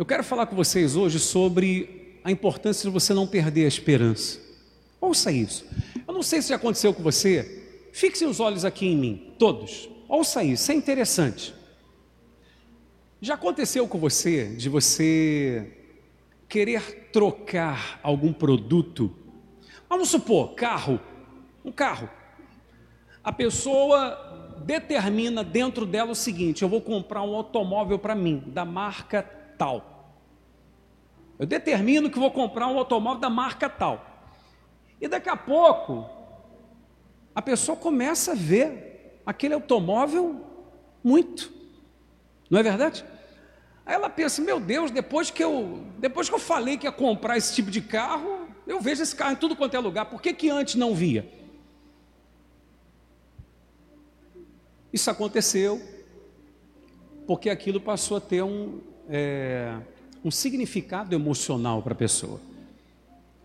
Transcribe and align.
Eu 0.00 0.06
quero 0.06 0.24
falar 0.24 0.46
com 0.46 0.56
vocês 0.56 0.96
hoje 0.96 1.18
sobre 1.18 2.18
a 2.24 2.30
importância 2.30 2.88
de 2.88 2.90
você 2.90 3.12
não 3.12 3.26
perder 3.26 3.66
a 3.66 3.68
esperança. 3.68 4.40
Ouça 4.98 5.30
isso. 5.30 5.66
Eu 6.08 6.14
não 6.14 6.22
sei 6.22 6.40
se 6.40 6.48
já 6.48 6.56
aconteceu 6.56 6.94
com 6.94 7.02
você. 7.02 7.90
Fixe 7.92 8.24
os 8.24 8.40
olhos 8.40 8.64
aqui 8.64 8.86
em 8.86 8.96
mim, 8.96 9.34
todos. 9.38 9.90
Ouça 10.08 10.42
isso 10.42 10.72
é 10.72 10.74
interessante. 10.74 11.52
Já 13.20 13.34
aconteceu 13.34 13.86
com 13.86 13.98
você 13.98 14.56
de 14.56 14.70
você 14.70 15.70
querer 16.48 17.10
trocar 17.12 18.00
algum 18.02 18.32
produto? 18.32 19.14
Vamos 19.86 20.08
supor, 20.08 20.54
carro, 20.54 20.98
um 21.62 21.70
carro. 21.70 22.08
A 23.22 23.34
pessoa 23.34 24.56
determina 24.64 25.44
dentro 25.44 25.84
dela 25.84 26.12
o 26.12 26.16
seguinte: 26.16 26.62
eu 26.62 26.70
vou 26.70 26.80
comprar 26.80 27.20
um 27.20 27.36
automóvel 27.36 27.98
para 27.98 28.14
mim, 28.14 28.42
da 28.46 28.64
marca 28.64 29.38
tal. 29.58 29.89
Eu 31.40 31.46
determino 31.46 32.10
que 32.10 32.18
vou 32.18 32.30
comprar 32.30 32.66
um 32.66 32.76
automóvel 32.76 33.18
da 33.18 33.30
marca 33.30 33.66
tal. 33.66 34.04
E 35.00 35.08
daqui 35.08 35.30
a 35.30 35.36
pouco, 35.36 36.06
a 37.34 37.40
pessoa 37.40 37.74
começa 37.74 38.32
a 38.32 38.34
ver 38.34 39.22
aquele 39.24 39.54
automóvel 39.54 40.44
muito. 41.02 41.50
Não 42.50 42.58
é 42.58 42.62
verdade? 42.62 43.06
Aí 43.86 43.94
ela 43.94 44.10
pensa: 44.10 44.42
meu 44.42 44.60
Deus, 44.60 44.90
depois 44.90 45.30
que 45.30 45.42
eu, 45.42 45.82
depois 45.96 46.28
que 46.28 46.34
eu 46.34 46.38
falei 46.38 46.76
que 46.76 46.86
ia 46.86 46.92
comprar 46.92 47.38
esse 47.38 47.54
tipo 47.54 47.70
de 47.70 47.80
carro, 47.80 48.46
eu 48.66 48.78
vejo 48.78 49.02
esse 49.02 49.16
carro 49.16 49.32
em 49.32 49.36
tudo 49.36 49.56
quanto 49.56 49.74
é 49.74 49.78
lugar. 49.78 50.10
Por 50.10 50.20
que, 50.20 50.34
que 50.34 50.50
antes 50.50 50.74
não 50.74 50.94
via? 50.94 51.26
Isso 54.92 55.10
aconteceu 55.10 55.80
porque 57.26 57.48
aquilo 57.48 57.80
passou 57.80 58.18
a 58.18 58.20
ter 58.20 58.42
um, 58.42 58.82
é, 59.08 59.78
um 60.24 60.30
significado 60.30 61.14
emocional 61.14 61.82
para 61.82 61.92
a 61.92 61.96
pessoa. 61.96 62.40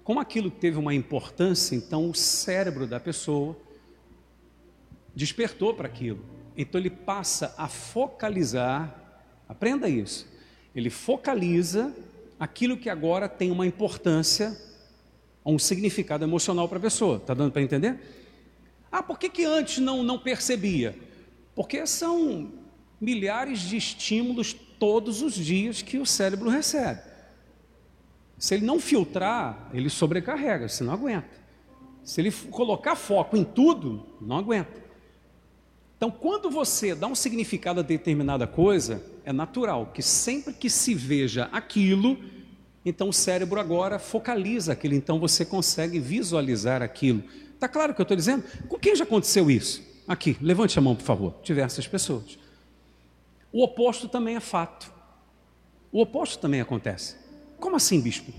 Como 0.03 0.19
aquilo 0.19 0.51
teve 0.51 0.77
uma 0.77 0.93
importância, 0.93 1.75
então 1.75 2.09
o 2.09 2.15
cérebro 2.15 2.85
da 2.85 2.99
pessoa 2.99 3.57
despertou 5.15 5.73
para 5.73 5.87
aquilo. 5.87 6.23
Então 6.55 6.79
ele 6.79 6.89
passa 6.89 7.55
a 7.57 7.67
focalizar, 7.67 9.23
aprenda 9.47 9.89
isso. 9.89 10.27
Ele 10.75 10.89
focaliza 10.89 11.95
aquilo 12.39 12.77
que 12.77 12.89
agora 12.89 13.27
tem 13.27 13.49
uma 13.49 13.65
importância, 13.65 14.55
um 15.45 15.57
significado 15.57 16.23
emocional 16.23 16.67
para 16.67 16.77
a 16.77 16.81
pessoa. 16.81 17.17
Está 17.17 17.33
dando 17.33 17.51
para 17.51 17.61
entender? 17.61 17.99
Ah, 18.91 19.01
por 19.01 19.17
que, 19.17 19.29
que 19.29 19.43
antes 19.43 19.79
não, 19.79 20.03
não 20.03 20.19
percebia? 20.19 20.95
Porque 21.55 21.85
são 21.87 22.51
milhares 22.99 23.59
de 23.61 23.77
estímulos 23.77 24.55
todos 24.79 25.21
os 25.21 25.33
dias 25.33 25.81
que 25.81 25.97
o 25.97 26.05
cérebro 26.05 26.49
recebe. 26.49 27.01
Se 28.37 28.53
ele 28.53 28.65
não 28.65 28.79
filtrar, 28.79 29.69
ele 29.73 29.89
sobrecarrega, 29.89 30.67
você 30.67 30.83
não 30.83 30.93
aguenta. 30.93 31.29
Se 32.03 32.21
ele 32.21 32.31
colocar 32.31 32.95
foco 32.95 33.35
em 33.35 33.43
tudo, 33.43 34.05
não 34.21 34.37
aguenta. 34.37 34.85
Então, 35.97 36.11
quando 36.11 36.49
você 36.49 36.93
dá 36.93 37.07
um 37.07 37.15
significado 37.15 37.79
a 37.79 37.83
determinada 37.83 38.45
coisa, 38.45 39.01
é 39.23 39.31
natural 39.31 39.91
que 39.93 40.01
sempre 40.03 40.53
que 40.53 40.69
se 40.69 40.93
veja 40.93 41.49
aquilo, 41.51 42.17
então 42.85 43.09
o 43.09 43.13
cérebro 43.13 43.59
agora 43.59 43.97
focaliza 43.97 44.73
aquilo, 44.73 44.93
então 44.93 45.19
você 45.19 45.43
consegue 45.45 45.99
visualizar 45.99 46.81
aquilo. 46.81 47.23
Está 47.53 47.67
claro 47.67 47.91
o 47.91 47.95
que 47.95 48.01
eu 48.01 48.03
estou 48.03 48.17
dizendo? 48.17 48.43
Com 48.67 48.77
quem 48.77 48.95
já 48.95 49.05
aconteceu 49.05 49.49
isso? 49.49 49.81
Aqui, 50.07 50.37
levante 50.39 50.77
a 50.77 50.81
mão, 50.81 50.95
por 50.95 51.03
favor. 51.03 51.33
Diversas 51.41 51.87
pessoas. 51.87 52.37
O 53.55 53.63
oposto 53.63 54.09
também 54.09 54.35
é 54.35 54.41
fato. 54.41 54.91
O 55.89 56.01
oposto 56.01 56.37
também 56.39 56.59
acontece. 56.59 57.15
Como 57.57 57.77
assim, 57.77 58.01
bispo? 58.01 58.33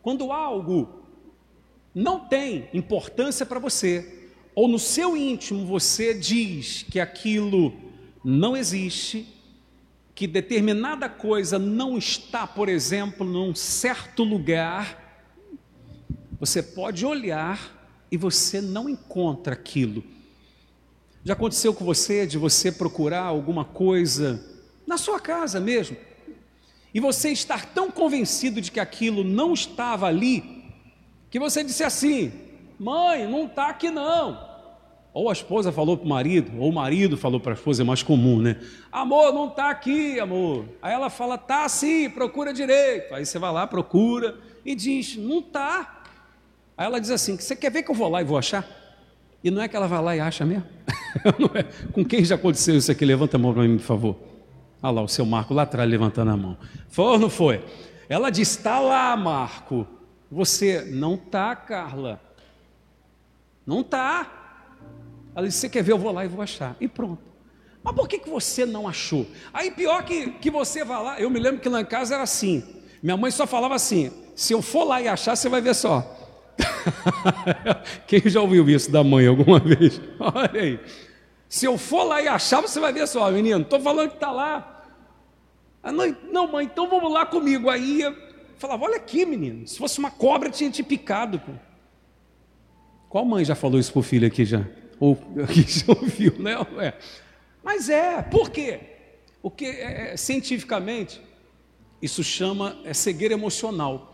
Quando 0.00 0.32
algo 0.32 1.02
não 1.94 2.18
tem 2.20 2.70
importância 2.72 3.44
para 3.44 3.58
você, 3.58 4.30
ou 4.54 4.68
no 4.68 4.78
seu 4.78 5.14
íntimo 5.14 5.66
você 5.66 6.14
diz 6.14 6.82
que 6.84 6.98
aquilo 6.98 7.74
não 8.24 8.56
existe, 8.56 9.28
que 10.14 10.26
determinada 10.26 11.06
coisa 11.06 11.58
não 11.58 11.98
está, 11.98 12.46
por 12.46 12.70
exemplo, 12.70 13.26
num 13.26 13.54
certo 13.54 14.24
lugar, 14.24 15.28
você 16.40 16.62
pode 16.62 17.04
olhar 17.04 17.86
e 18.10 18.16
você 18.16 18.62
não 18.62 18.88
encontra 18.88 19.52
aquilo. 19.52 20.02
Já 21.24 21.32
aconteceu 21.32 21.72
com 21.72 21.86
você 21.86 22.26
de 22.26 22.36
você 22.36 22.70
procurar 22.70 23.22
alguma 23.22 23.64
coisa 23.64 24.44
na 24.86 24.98
sua 24.98 25.18
casa 25.18 25.58
mesmo, 25.58 25.96
e 26.92 27.00
você 27.00 27.30
estar 27.30 27.64
tão 27.72 27.90
convencido 27.90 28.60
de 28.60 28.70
que 28.70 28.78
aquilo 28.78 29.24
não 29.24 29.54
estava 29.54 30.06
ali, 30.06 30.62
que 31.30 31.38
você 31.38 31.64
disse 31.64 31.82
assim: 31.82 32.30
mãe, 32.78 33.26
não 33.26 33.46
está 33.46 33.68
aqui 33.70 33.90
não. 33.90 34.52
Ou 35.14 35.30
a 35.30 35.32
esposa 35.32 35.72
falou 35.72 35.96
para 35.96 36.04
o 36.04 36.08
marido, 36.08 36.60
ou 36.60 36.68
o 36.68 36.74
marido 36.74 37.16
falou 37.16 37.40
para 37.40 37.52
a 37.52 37.54
esposa, 37.54 37.82
é 37.82 37.84
mais 37.86 38.02
comum, 38.02 38.38
né? 38.38 38.60
Amor, 38.92 39.32
não 39.32 39.48
está 39.48 39.70
aqui, 39.70 40.20
amor. 40.20 40.66
Aí 40.82 40.92
ela 40.92 41.08
fala, 41.08 41.38
tá 41.38 41.66
sim, 41.68 42.10
procura 42.10 42.52
direito. 42.52 43.14
Aí 43.14 43.24
você 43.24 43.38
vai 43.38 43.52
lá, 43.52 43.66
procura 43.66 44.38
e 44.62 44.74
diz, 44.74 45.16
não 45.16 45.38
está. 45.38 46.02
Aí 46.76 46.84
ela 46.84 47.00
diz 47.00 47.10
assim: 47.10 47.36
você 47.36 47.56
quer 47.56 47.70
ver 47.70 47.82
que 47.82 47.90
eu 47.90 47.94
vou 47.94 48.10
lá 48.10 48.20
e 48.20 48.24
vou 48.24 48.36
achar? 48.36 48.83
E 49.44 49.50
não 49.50 49.60
é 49.60 49.68
que 49.68 49.76
ela 49.76 49.86
vai 49.86 50.02
lá 50.02 50.16
e 50.16 50.20
acha 50.20 50.46
mesmo? 50.46 50.64
é? 51.54 51.62
Com 51.92 52.02
quem 52.02 52.24
já 52.24 52.34
aconteceu 52.34 52.76
isso 52.76 52.90
aqui? 52.90 53.04
Levanta 53.04 53.36
a 53.36 53.38
mão 53.38 53.52
para 53.52 53.62
mim, 53.62 53.76
por 53.76 53.84
favor. 53.84 54.16
Olha 54.82 54.92
lá, 54.92 55.02
o 55.02 55.08
seu 55.08 55.26
Marco 55.26 55.52
lá 55.52 55.64
atrás 55.64 55.88
levantando 55.88 56.30
a 56.30 56.36
mão. 56.36 56.56
Foi 56.88 57.04
ou 57.04 57.18
não 57.18 57.28
foi? 57.28 57.62
Ela 58.08 58.30
disse: 58.30 58.56
está 58.56 58.80
lá, 58.80 59.14
Marco. 59.14 59.86
Você 60.32 60.88
não 60.90 61.14
está, 61.14 61.54
Carla. 61.54 62.18
Não 63.66 63.82
está. 63.82 64.32
Ela 65.36 65.46
disse: 65.46 65.60
você 65.60 65.68
quer 65.68 65.82
ver? 65.82 65.92
Eu 65.92 65.98
vou 65.98 66.10
lá 66.10 66.24
e 66.24 66.28
vou 66.28 66.40
achar. 66.40 66.74
E 66.80 66.88
pronto. 66.88 67.22
Mas 67.82 67.94
por 67.94 68.08
que, 68.08 68.18
que 68.18 68.30
você 68.30 68.64
não 68.64 68.88
achou? 68.88 69.26
Aí 69.52 69.70
pior 69.70 70.02
que, 70.04 70.30
que 70.32 70.50
você 70.50 70.82
vai 70.84 71.02
lá. 71.02 71.20
Eu 71.20 71.28
me 71.28 71.38
lembro 71.38 71.60
que 71.60 71.68
lá 71.68 71.82
em 71.82 71.84
casa 71.84 72.14
era 72.14 72.22
assim. 72.22 72.64
Minha 73.02 73.16
mãe 73.18 73.30
só 73.30 73.46
falava 73.46 73.74
assim: 73.74 74.10
se 74.34 74.54
eu 74.54 74.62
for 74.62 74.84
lá 74.84 75.02
e 75.02 75.08
achar, 75.08 75.36
você 75.36 75.50
vai 75.50 75.60
ver 75.60 75.74
só. 75.74 76.23
Quem 78.06 78.20
já 78.24 78.40
ouviu 78.40 78.68
isso 78.68 78.90
da 78.90 79.02
mãe 79.02 79.26
alguma 79.26 79.58
vez? 79.60 80.00
Olha 80.18 80.60
aí. 80.60 80.80
Se 81.48 81.66
eu 81.66 81.78
for 81.78 82.04
lá 82.04 82.20
e 82.20 82.28
achar, 82.28 82.60
você 82.60 82.80
vai 82.80 82.92
ver 82.92 83.06
só, 83.06 83.30
menino, 83.30 83.62
estou 83.62 83.80
falando 83.80 84.08
que 84.10 84.16
está 84.16 84.30
lá. 84.32 84.84
Ah, 85.82 85.92
não, 85.92 86.16
não, 86.32 86.50
mãe, 86.50 86.64
então 86.64 86.88
vamos 86.88 87.12
lá 87.12 87.26
comigo. 87.26 87.68
Aí 87.68 88.00
eu 88.00 88.16
falava, 88.58 88.84
olha 88.84 88.96
aqui, 88.96 89.26
menino, 89.26 89.66
se 89.66 89.78
fosse 89.78 89.98
uma 89.98 90.10
cobra, 90.10 90.50
tinha 90.50 90.70
te 90.70 90.82
picado. 90.82 91.38
Pô. 91.38 91.52
Qual 93.08 93.24
mãe 93.24 93.44
já 93.44 93.54
falou 93.54 93.78
isso 93.78 93.92
para 93.92 94.00
o 94.00 94.02
filho 94.02 94.26
aqui 94.26 94.44
já? 94.44 94.64
Ou 94.98 95.18
aqui 95.44 95.62
já 95.62 95.84
ouviu, 95.88 96.34
né? 96.38 96.94
Mas 97.62 97.88
é, 97.88 98.22
por 98.22 98.50
quê? 98.50 98.80
Porque 99.42 99.66
é, 99.66 100.12
é, 100.12 100.16
cientificamente 100.16 101.20
isso 102.00 102.24
chama 102.24 102.78
é 102.84 102.92
cegueira 102.94 103.34
emocional. 103.34 104.13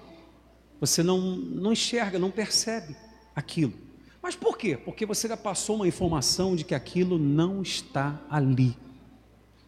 Você 0.80 1.02
não, 1.02 1.20
não 1.20 1.72
enxerga, 1.72 2.18
não 2.18 2.30
percebe 2.30 2.96
aquilo. 3.36 3.74
Mas 4.22 4.34
por 4.34 4.56
quê? 4.56 4.76
Porque 4.76 5.04
você 5.04 5.28
já 5.28 5.36
passou 5.36 5.76
uma 5.76 5.86
informação 5.86 6.56
de 6.56 6.64
que 6.64 6.74
aquilo 6.74 7.18
não 7.18 7.62
está 7.62 8.20
ali. 8.30 8.76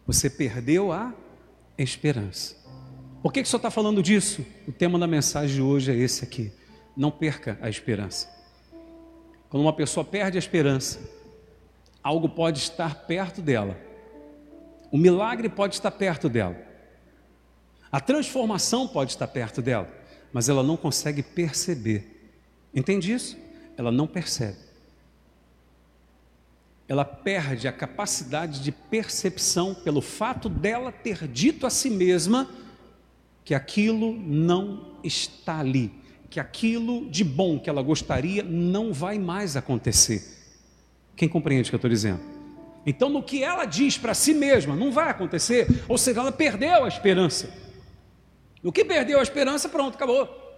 Você 0.05 0.29
perdeu 0.29 0.91
a 0.91 1.13
esperança. 1.77 2.55
Por 3.21 3.31
que, 3.31 3.41
que 3.41 3.47
o 3.47 3.49
senhor 3.49 3.59
está 3.59 3.71
falando 3.71 4.01
disso? 4.01 4.45
O 4.67 4.71
tema 4.71 4.99
da 4.99 5.07
mensagem 5.07 5.55
de 5.55 5.61
hoje 5.61 5.91
é 5.91 5.95
esse 5.95 6.23
aqui. 6.23 6.51
Não 6.97 7.09
perca 7.09 7.57
a 7.61 7.69
esperança. 7.69 8.27
Quando 9.49 9.61
uma 9.63 9.73
pessoa 9.73 10.03
perde 10.03 10.37
a 10.37 10.39
esperança, 10.39 10.99
algo 12.03 12.27
pode 12.27 12.59
estar 12.59 13.05
perto 13.05 13.41
dela. 13.41 13.79
O 14.91 14.97
milagre 14.97 15.47
pode 15.47 15.75
estar 15.75 15.91
perto 15.91 16.27
dela. 16.27 16.57
A 17.91 17.99
transformação 17.99 18.87
pode 18.87 19.11
estar 19.11 19.27
perto 19.27 19.61
dela 19.61 20.02
mas 20.33 20.49
ela 20.49 20.63
não 20.63 20.75
consegue 20.75 21.21
perceber. 21.21 22.31
Entende 22.73 23.13
isso? 23.13 23.37
Ela 23.77 23.91
não 23.91 24.07
percebe. 24.07 24.57
Ela 26.87 27.05
perde 27.05 27.67
a 27.67 27.71
capacidade 27.71 28.61
de 28.61 28.71
percepção 28.71 29.73
pelo 29.73 30.01
fato 30.01 30.49
dela 30.49 30.91
ter 30.91 31.27
dito 31.27 31.65
a 31.65 31.69
si 31.69 31.89
mesma 31.89 32.49
que 33.45 33.53
aquilo 33.53 34.17
não 34.17 34.97
está 35.03 35.59
ali, 35.59 35.91
que 36.29 36.39
aquilo 36.39 37.09
de 37.09 37.23
bom 37.23 37.59
que 37.59 37.69
ela 37.69 37.81
gostaria 37.81 38.41
não 38.43 38.91
vai 38.91 39.19
mais 39.19 39.55
acontecer. 39.55 40.23
Quem 41.15 41.29
compreende 41.29 41.69
o 41.69 41.71
que 41.71 41.75
eu 41.75 41.77
estou 41.77 41.89
dizendo? 41.89 42.19
Então, 42.85 43.09
no 43.09 43.23
que 43.23 43.43
ela 43.43 43.65
diz 43.65 43.97
para 43.97 44.13
si 44.13 44.33
mesma, 44.33 44.75
não 44.75 44.91
vai 44.91 45.09
acontecer, 45.09 45.67
ou 45.87 45.97
seja, 45.97 46.19
ela 46.19 46.31
perdeu 46.31 46.83
a 46.83 46.87
esperança. 46.87 47.62
O 48.63 48.71
que 48.71 48.85
perdeu 48.85 49.19
a 49.19 49.23
esperança, 49.23 49.67
pronto, 49.67 49.95
acabou. 49.95 50.57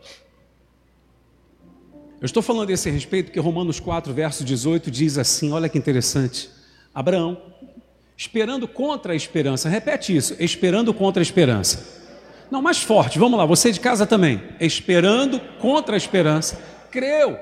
Eu 2.22 2.26
estou 2.26 2.44
falando 2.44 2.68
desse 2.68 2.90
respeito 2.90 3.28
porque 3.28 3.40
Romanos 3.40 3.80
4, 3.80 4.14
verso 4.14 4.44
18 4.44 4.92
diz 4.92 5.18
assim: 5.18 5.52
olha 5.52 5.68
que 5.68 5.78
interessante. 5.78 6.50
Abraão, 6.94 7.42
esperando 8.16 8.68
contra 8.68 9.14
a 9.14 9.16
esperança, 9.16 9.68
repete 9.68 10.16
isso, 10.16 10.36
esperando 10.40 10.94
contra 10.94 11.22
a 11.22 11.24
esperança. 11.24 12.06
Não, 12.50 12.62
mais 12.62 12.78
forte, 12.78 13.18
vamos 13.18 13.38
lá, 13.38 13.46
você 13.46 13.72
de 13.72 13.80
casa 13.80 14.06
também. 14.06 14.42
Esperando 14.60 15.40
contra 15.60 15.96
a 15.96 15.98
esperança, 15.98 16.62
creu 16.92 17.40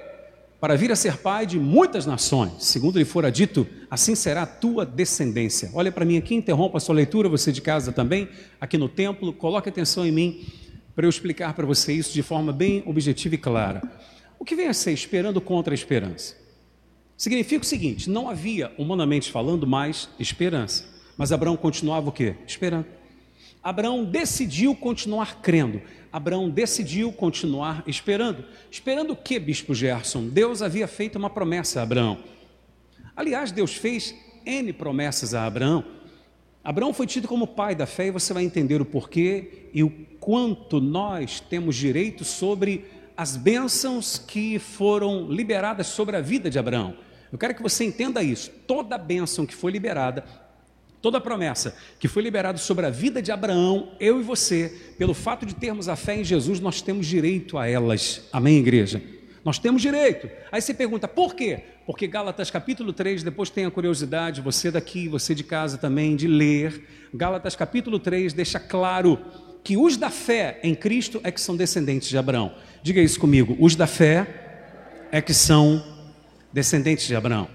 para 0.63 0.77
vir 0.77 0.93
a 0.93 0.95
ser 0.95 1.17
pai 1.17 1.45
de 1.45 1.59
muitas 1.59 2.05
nações. 2.05 2.53
Segundo 2.59 2.97
lhe 2.97 3.03
fora 3.03 3.29
dito, 3.29 3.67
assim 3.91 4.15
será 4.15 4.43
a 4.43 4.45
tua 4.45 4.85
descendência. 4.85 5.69
Olha 5.73 5.91
para 5.91 6.05
mim 6.05 6.15
aqui, 6.15 6.35
interrompa 6.35 6.77
a 6.77 6.79
sua 6.79 6.95
leitura, 6.95 7.27
você 7.27 7.51
de 7.51 7.59
casa 7.59 7.91
também, 7.91 8.29
aqui 8.61 8.77
no 8.77 8.87
templo, 8.87 9.33
coloque 9.33 9.67
atenção 9.67 10.07
em 10.07 10.11
mim 10.13 10.45
para 10.95 11.05
eu 11.05 11.09
explicar 11.09 11.53
para 11.53 11.65
você 11.65 11.91
isso 11.91 12.13
de 12.13 12.23
forma 12.23 12.53
bem 12.53 12.81
objetiva 12.85 13.35
e 13.35 13.37
clara. 13.37 13.81
O 14.39 14.45
que 14.45 14.55
vem 14.55 14.69
a 14.69 14.73
ser 14.73 14.93
esperando 14.93 15.41
contra 15.41 15.73
a 15.73 15.75
esperança? 15.75 16.37
Significa 17.17 17.65
o 17.65 17.67
seguinte: 17.67 18.09
não 18.09 18.29
havia, 18.29 18.71
humanamente 18.77 19.29
falando, 19.29 19.67
mais 19.67 20.07
esperança. 20.17 20.85
Mas 21.17 21.33
Abraão 21.33 21.57
continuava 21.57 22.07
o 22.07 22.13
quê? 22.13 22.35
Esperando. 22.47 22.85
Abraão 23.61 24.05
decidiu 24.05 24.73
continuar 24.73 25.41
crendo. 25.41 25.81
Abraão 26.13 26.47
decidiu 26.47 27.11
continuar 27.11 27.83
esperando. 27.87 28.45
Esperando 28.69 29.13
o 29.13 29.15
que, 29.15 29.39
Bispo 29.39 29.73
Gerson? 29.73 30.27
Deus 30.27 30.61
havia 30.61 30.87
feito 30.87 31.17
uma 31.17 31.27
promessa 31.27 31.79
a 31.79 31.83
Abraão. 31.83 32.19
Aliás, 33.15 33.51
Deus 33.51 33.73
fez 33.73 34.13
N 34.45 34.71
promessas 34.73 35.33
a 35.33 35.43
Abraão. 35.43 35.83
Abraão 36.63 36.93
foi 36.93 37.07
tido 37.07 37.27
como 37.27 37.47
pai 37.47 37.73
da 37.73 37.87
fé 37.87 38.07
e 38.07 38.11
você 38.11 38.31
vai 38.31 38.43
entender 38.43 38.79
o 38.79 38.85
porquê 38.85 39.69
e 39.73 39.83
o 39.83 39.89
quanto 40.19 40.79
nós 40.79 41.39
temos 41.39 41.75
direito 41.75 42.23
sobre 42.23 42.85
as 43.17 43.35
bênçãos 43.35 44.19
que 44.19 44.59
foram 44.59 45.27
liberadas 45.31 45.87
sobre 45.87 46.15
a 46.15 46.21
vida 46.21 46.47
de 46.47 46.59
Abraão. 46.59 46.95
Eu 47.31 47.39
quero 47.39 47.55
que 47.55 47.63
você 47.63 47.83
entenda 47.83 48.21
isso. 48.21 48.51
Toda 48.67 48.99
bênção 48.99 49.47
que 49.47 49.55
foi 49.55 49.71
liberada 49.71 50.23
Toda 51.03 51.17
a 51.17 51.21
promessa 51.21 51.75
que 51.99 52.07
foi 52.07 52.23
liberada 52.23 52.57
sobre 52.57 52.85
a 52.85 52.89
vida 52.89 53.21
de 53.21 53.29
Abraão, 53.29 53.91
eu 53.99 54.21
e 54.21 54.23
você, 54.23 54.93
pelo 54.97 55.13
fato 55.13 55.45
de 55.45 55.53
termos 55.53 55.89
a 55.89 55.97
fé 55.97 56.15
em 56.15 56.23
Jesus, 56.23 56.61
nós 56.61 56.81
temos 56.81 57.05
direito 57.05 57.57
a 57.57 57.67
elas. 57.67 58.21
Amém, 58.31 58.59
igreja? 58.59 59.03
Nós 59.43 59.59
temos 59.59 59.81
direito. 59.81 60.29
Aí 60.49 60.61
você 60.61 60.73
pergunta, 60.73 61.05
por 61.05 61.35
quê? 61.35 61.59
Porque 61.85 62.07
Gálatas 62.07 62.49
capítulo 62.49 62.93
3, 62.93 63.21
depois 63.21 63.49
tem 63.49 63.65
a 63.65 63.69
curiosidade, 63.69 64.39
você 64.39 64.71
daqui, 64.71 65.09
você 65.09 65.35
de 65.35 65.43
casa 65.43 65.77
também, 65.77 66.15
de 66.15 66.25
ler. 66.25 66.87
Gálatas 67.13 67.53
capítulo 67.53 67.99
3 67.99 68.31
deixa 68.31 68.57
claro 68.57 69.19
que 69.61 69.75
os 69.75 69.97
da 69.97 70.09
fé 70.09 70.61
em 70.63 70.73
Cristo 70.73 71.19
é 71.25 71.33
que 71.33 71.41
são 71.41 71.57
descendentes 71.57 72.07
de 72.07 72.17
Abraão. 72.17 72.55
Diga 72.81 73.01
isso 73.01 73.19
comigo, 73.19 73.57
os 73.59 73.75
da 73.75 73.87
fé 73.87 75.09
é 75.11 75.21
que 75.21 75.33
são 75.33 75.83
descendentes 76.53 77.05
de 77.05 77.13
Abraão. 77.13 77.49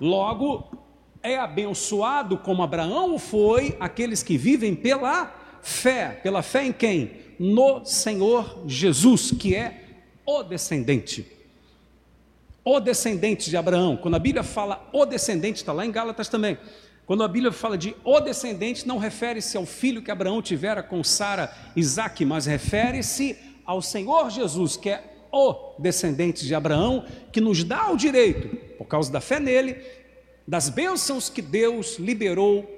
Logo, 0.00 0.79
é 1.22 1.36
abençoado 1.36 2.38
como 2.38 2.62
Abraão 2.62 3.18
foi 3.18 3.76
aqueles 3.78 4.22
que 4.22 4.38
vivem 4.38 4.74
pela 4.74 5.32
fé. 5.62 6.20
Pela 6.22 6.42
fé 6.42 6.64
em 6.64 6.72
quem? 6.72 7.12
No 7.38 7.84
Senhor 7.84 8.62
Jesus, 8.66 9.30
que 9.30 9.54
é 9.54 9.84
o 10.24 10.42
descendente. 10.42 11.26
O 12.64 12.80
descendente 12.80 13.50
de 13.50 13.56
Abraão. 13.56 13.96
Quando 13.96 14.14
a 14.14 14.18
Bíblia 14.18 14.42
fala 14.42 14.88
o 14.92 15.04
descendente, 15.04 15.56
está 15.56 15.72
lá 15.72 15.84
em 15.84 15.90
Gálatas 15.90 16.28
também. 16.28 16.58
Quando 17.06 17.24
a 17.24 17.28
Bíblia 17.28 17.50
fala 17.50 17.76
de 17.76 17.96
o 18.04 18.20
descendente, 18.20 18.86
não 18.86 18.96
refere-se 18.96 19.56
ao 19.56 19.66
filho 19.66 20.02
que 20.02 20.10
Abraão 20.10 20.40
tivera 20.40 20.82
com 20.82 21.02
Sara, 21.02 21.52
Isaac, 21.74 22.24
mas 22.24 22.46
refere-se 22.46 23.36
ao 23.66 23.82
Senhor 23.82 24.30
Jesus, 24.30 24.76
que 24.76 24.90
é 24.90 25.02
o 25.32 25.74
descendente 25.78 26.46
de 26.46 26.54
Abraão, 26.54 27.04
que 27.32 27.40
nos 27.40 27.64
dá 27.64 27.90
o 27.90 27.96
direito, 27.96 28.56
por 28.76 28.86
causa 28.86 29.10
da 29.10 29.20
fé 29.20 29.40
nele, 29.40 29.76
das 30.50 30.68
bênçãos 30.68 31.30
que 31.30 31.40
Deus 31.40 31.96
liberou 31.96 32.68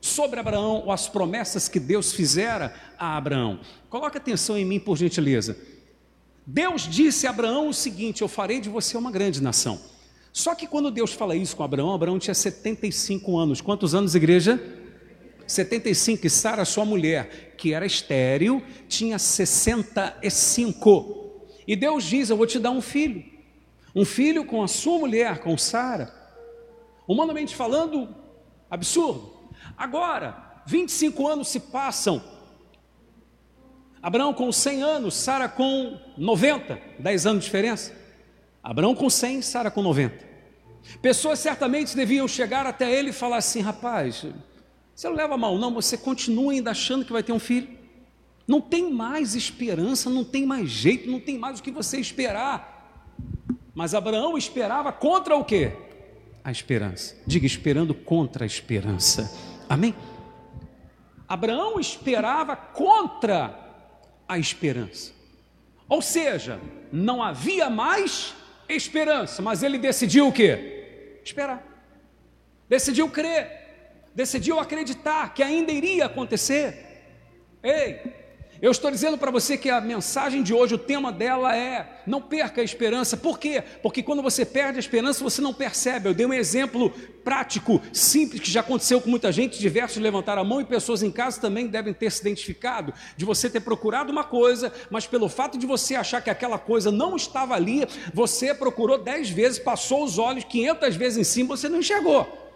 sobre 0.00 0.38
Abraão, 0.38 0.84
ou 0.84 0.92
as 0.92 1.08
promessas 1.08 1.68
que 1.68 1.80
Deus 1.80 2.12
fizera 2.12 2.72
a 2.96 3.16
Abraão. 3.16 3.58
Coloque 3.90 4.16
atenção 4.16 4.56
em 4.56 4.64
mim, 4.64 4.78
por 4.78 4.96
gentileza. 4.96 5.58
Deus 6.46 6.82
disse 6.82 7.26
a 7.26 7.30
Abraão 7.30 7.70
o 7.70 7.74
seguinte: 7.74 8.22
Eu 8.22 8.28
farei 8.28 8.60
de 8.60 8.68
você 8.68 8.96
uma 8.96 9.10
grande 9.10 9.42
nação. 9.42 9.80
Só 10.32 10.54
que 10.54 10.68
quando 10.68 10.92
Deus 10.92 11.12
fala 11.12 11.34
isso 11.34 11.56
com 11.56 11.64
Abraão, 11.64 11.92
Abraão 11.92 12.20
tinha 12.20 12.34
75 12.34 13.36
anos. 13.36 13.60
Quantos 13.60 13.96
anos, 13.96 14.14
igreja? 14.14 14.62
75. 15.44 16.24
E 16.24 16.30
Sara, 16.30 16.64
sua 16.64 16.84
mulher, 16.84 17.56
que 17.58 17.74
era 17.74 17.84
estéril, 17.84 18.62
tinha 18.88 19.18
65. 19.18 21.48
E 21.66 21.74
Deus 21.74 22.04
diz: 22.04 22.30
Eu 22.30 22.36
vou 22.36 22.46
te 22.46 22.60
dar 22.60 22.70
um 22.70 22.80
filho. 22.80 23.24
Um 23.92 24.04
filho 24.04 24.44
com 24.44 24.62
a 24.62 24.68
sua 24.68 25.00
mulher, 25.00 25.40
com 25.40 25.58
Sara. 25.58 26.16
Humanamente 27.08 27.56
falando, 27.56 28.14
absurdo. 28.70 29.32
Agora, 29.76 30.60
25 30.66 31.26
anos 31.26 31.48
se 31.48 31.58
passam. 31.58 32.22
Abraão 34.02 34.34
com 34.34 34.52
100 34.52 34.82
anos, 34.82 35.14
Sara 35.14 35.48
com 35.48 35.98
90, 36.18 36.78
10 36.98 37.26
anos 37.26 37.40
de 37.40 37.46
diferença. 37.46 37.96
Abraão 38.62 38.94
com 38.94 39.08
100, 39.08 39.40
Sara 39.40 39.70
com 39.70 39.82
90. 39.82 40.28
Pessoas 41.00 41.38
certamente 41.38 41.96
deviam 41.96 42.28
chegar 42.28 42.66
até 42.66 42.92
ele 42.92 43.08
e 43.08 43.14
falar 43.14 43.38
assim: 43.38 43.62
rapaz, 43.62 44.26
você 44.94 45.08
não 45.08 45.16
leva 45.16 45.38
mal, 45.38 45.56
não, 45.56 45.72
você 45.72 45.96
continua 45.96 46.52
ainda 46.52 46.72
achando 46.72 47.06
que 47.06 47.12
vai 47.12 47.22
ter 47.22 47.32
um 47.32 47.38
filho. 47.38 47.68
Não 48.46 48.60
tem 48.60 48.92
mais 48.92 49.34
esperança, 49.34 50.10
não 50.10 50.24
tem 50.24 50.44
mais 50.44 50.68
jeito, 50.68 51.10
não 51.10 51.20
tem 51.20 51.38
mais 51.38 51.58
o 51.58 51.62
que 51.62 51.70
você 51.70 51.98
esperar. 51.98 53.16
Mas 53.74 53.94
Abraão 53.94 54.36
esperava 54.36 54.92
contra 54.92 55.34
o 55.34 55.44
quê? 55.44 55.87
A 56.48 56.52
esperança. 56.52 57.14
Diga, 57.26 57.46
esperando 57.46 57.94
contra 57.94 58.44
a 58.44 58.46
esperança. 58.46 59.30
Amém? 59.68 59.94
Abraão 61.28 61.78
esperava 61.78 62.56
contra 62.56 63.54
a 64.26 64.38
esperança. 64.38 65.12
Ou 65.86 66.00
seja, 66.00 66.58
não 66.90 67.22
havia 67.22 67.68
mais 67.68 68.34
esperança, 68.66 69.42
mas 69.42 69.62
ele 69.62 69.76
decidiu 69.76 70.28
o 70.28 70.32
quê? 70.32 71.20
Esperar. 71.22 71.62
Decidiu 72.66 73.10
crer. 73.10 74.08
Decidiu 74.14 74.58
acreditar 74.58 75.34
que 75.34 75.42
ainda 75.42 75.70
iria 75.70 76.06
acontecer. 76.06 77.02
Ei, 77.62 78.00
eu 78.60 78.72
estou 78.72 78.90
dizendo 78.90 79.16
para 79.16 79.30
você 79.30 79.56
que 79.56 79.70
a 79.70 79.80
mensagem 79.80 80.42
de 80.42 80.52
hoje, 80.52 80.74
o 80.74 80.78
tema 80.78 81.12
dela 81.12 81.56
é: 81.56 82.02
não 82.06 82.20
perca 82.20 82.60
a 82.60 82.64
esperança. 82.64 83.16
Por 83.16 83.38
quê? 83.38 83.62
Porque 83.82 84.02
quando 84.02 84.20
você 84.20 84.44
perde 84.44 84.78
a 84.78 84.80
esperança, 84.80 85.22
você 85.22 85.40
não 85.40 85.54
percebe. 85.54 86.08
Eu 86.08 86.14
dei 86.14 86.26
um 86.26 86.32
exemplo 86.32 86.90
prático, 87.22 87.80
simples, 87.92 88.40
que 88.40 88.50
já 88.50 88.60
aconteceu 88.60 89.00
com 89.00 89.08
muita 89.08 89.30
gente. 89.30 89.60
Diversos 89.60 90.02
levantaram 90.02 90.42
a 90.42 90.44
mão 90.44 90.60
e 90.60 90.64
pessoas 90.64 91.02
em 91.02 91.10
casa 91.10 91.40
também 91.40 91.68
devem 91.68 91.94
ter 91.94 92.10
se 92.10 92.20
identificado. 92.20 92.92
De 93.16 93.24
você 93.24 93.48
ter 93.48 93.60
procurado 93.60 94.10
uma 94.10 94.24
coisa, 94.24 94.72
mas 94.90 95.06
pelo 95.06 95.28
fato 95.28 95.56
de 95.56 95.66
você 95.66 95.94
achar 95.94 96.20
que 96.20 96.30
aquela 96.30 96.58
coisa 96.58 96.90
não 96.90 97.14
estava 97.14 97.54
ali, 97.54 97.86
você 98.12 98.52
procurou 98.52 98.98
dez 98.98 99.30
vezes, 99.30 99.58
passou 99.58 100.02
os 100.02 100.18
olhos 100.18 100.44
500 100.44 100.96
vezes 100.96 101.18
em 101.18 101.24
cima, 101.24 101.56
você 101.56 101.68
não 101.68 101.78
enxergou. 101.78 102.47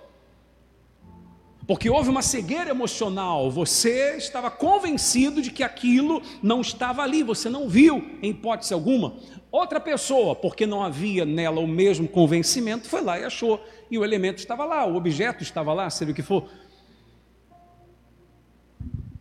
Porque 1.73 1.88
houve 1.88 2.11
uma 2.11 2.21
cegueira 2.21 2.69
emocional, 2.69 3.50
você 3.50 4.19
estava 4.19 4.50
convencido 4.50 5.41
de 5.41 5.50
que 5.50 5.62
aquilo 5.62 6.21
não 6.43 6.61
estava 6.61 7.00
ali, 7.00 7.23
você 7.23 7.49
não 7.49 7.67
viu 7.67 8.19
em 8.21 8.29
hipótese 8.29 8.75
alguma. 8.75 9.17
Outra 9.50 9.81
pessoa, 9.81 10.37
porque 10.37 10.67
não 10.67 10.85
havia 10.85 11.25
nela 11.25 11.61
o 11.61 11.67
mesmo 11.67 12.07
convencimento, 12.07 12.87
foi 12.87 13.00
lá 13.00 13.19
e 13.19 13.25
achou, 13.25 13.59
e 13.91 13.97
o 13.97 14.05
elemento 14.05 14.37
estava 14.37 14.67
lá, 14.67 14.85
o 14.85 14.97
objeto 14.97 15.43
estava 15.43 15.73
lá, 15.73 15.88
seja 15.88 16.12
o 16.12 16.14
que 16.14 16.21
for. 16.21 16.47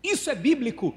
Isso 0.04 0.30
é 0.30 0.36
bíblico. 0.36 0.94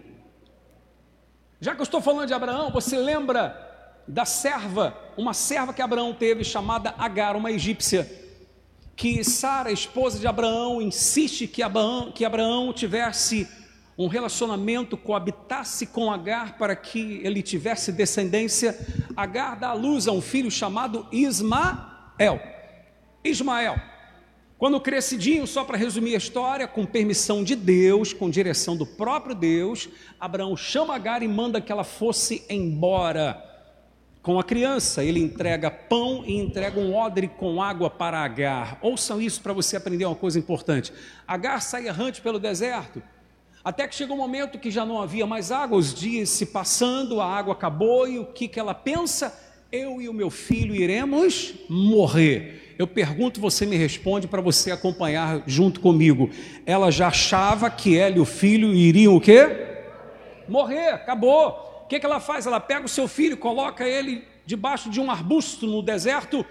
Já 1.60 1.72
que 1.72 1.80
eu 1.80 1.84
estou 1.84 2.00
falando 2.00 2.26
de 2.26 2.34
Abraão, 2.34 2.72
você 2.72 2.98
lembra 2.98 4.02
da 4.08 4.24
serva, 4.24 4.98
uma 5.16 5.32
serva 5.32 5.72
que 5.72 5.80
Abraão 5.80 6.12
teve 6.14 6.42
chamada 6.42 6.92
Agar, 6.98 7.36
uma 7.36 7.52
egípcia 7.52 8.23
que 8.96 9.24
Sara, 9.24 9.72
esposa 9.72 10.18
de 10.18 10.26
Abraão, 10.26 10.80
insiste 10.80 11.46
que 11.46 11.62
Abraão, 11.62 12.12
que 12.12 12.24
Abraão 12.24 12.72
tivesse 12.72 13.48
um 13.96 14.06
relacionamento, 14.06 14.96
coabitasse 14.96 15.86
com 15.86 16.10
Agar 16.10 16.58
para 16.58 16.74
que 16.74 17.20
ele 17.22 17.42
tivesse 17.42 17.92
descendência. 17.92 18.78
Agar 19.16 19.56
dá 19.56 19.68
à 19.68 19.72
luz 19.72 20.06
a 20.06 20.12
um 20.12 20.20
filho 20.20 20.50
chamado 20.50 21.06
Ismael. 21.12 22.40
Ismael. 23.22 23.76
Quando 24.58 24.80
crescidinho, 24.80 25.46
só 25.46 25.64
para 25.64 25.76
resumir 25.76 26.14
a 26.14 26.18
história, 26.18 26.66
com 26.66 26.86
permissão 26.86 27.42
de 27.42 27.56
Deus, 27.56 28.12
com 28.12 28.30
direção 28.30 28.76
do 28.76 28.86
próprio 28.86 29.34
Deus, 29.34 29.88
Abraão 30.18 30.56
chama 30.56 30.94
Agar 30.94 31.22
e 31.22 31.28
manda 31.28 31.60
que 31.60 31.72
ela 31.72 31.84
fosse 31.84 32.44
embora 32.48 33.53
com 34.24 34.40
a 34.40 34.42
criança, 34.42 35.04
ele 35.04 35.20
entrega 35.20 35.70
pão 35.70 36.24
e 36.26 36.34
entrega 36.38 36.80
um 36.80 36.94
odre 36.96 37.28
com 37.28 37.60
água 37.62 37.90
para 37.90 38.18
Agar. 38.24 38.78
Ouçam 38.80 39.20
isso 39.20 39.42
para 39.42 39.52
você 39.52 39.76
aprender 39.76 40.06
uma 40.06 40.16
coisa 40.16 40.38
importante. 40.38 40.90
Agar 41.28 41.60
sai 41.60 41.86
errante 41.86 42.22
pelo 42.22 42.38
deserto, 42.38 43.02
até 43.62 43.86
que 43.86 43.94
chegou 43.94 44.16
um 44.16 44.20
momento 44.20 44.58
que 44.58 44.70
já 44.70 44.86
não 44.86 44.98
havia 44.98 45.26
mais 45.26 45.52
água, 45.52 45.76
os 45.76 45.92
dias 45.92 46.30
se 46.30 46.46
passando, 46.46 47.20
a 47.20 47.26
água 47.26 47.52
acabou 47.52 48.08
e 48.08 48.18
o 48.18 48.24
que, 48.24 48.48
que 48.48 48.58
ela 48.58 48.72
pensa? 48.72 49.38
Eu 49.70 50.00
e 50.00 50.08
o 50.08 50.14
meu 50.14 50.30
filho 50.30 50.74
iremos 50.74 51.52
morrer. 51.68 52.74
Eu 52.78 52.86
pergunto, 52.86 53.42
você 53.42 53.66
me 53.66 53.76
responde 53.76 54.26
para 54.26 54.40
você 54.40 54.70
acompanhar 54.70 55.42
junto 55.46 55.80
comigo. 55.80 56.30
Ela 56.64 56.90
já 56.90 57.08
achava 57.08 57.68
que 57.68 57.94
ela 57.94 58.16
e 58.16 58.20
o 58.20 58.24
filho 58.24 58.72
iriam 58.72 59.14
o 59.14 59.20
quê? 59.20 59.74
morrer, 60.48 60.90
acabou. 60.90 61.73
O 61.84 61.86
que, 61.86 62.00
que 62.00 62.06
ela 62.06 62.18
faz? 62.18 62.46
Ela 62.46 62.60
pega 62.60 62.86
o 62.86 62.88
seu 62.88 63.06
filho, 63.06 63.36
coloca 63.36 63.86
ele 63.86 64.24
debaixo 64.46 64.88
de 64.88 65.00
um 65.00 65.10
arbusto 65.10 65.66
no 65.66 65.82
deserto 65.82 66.44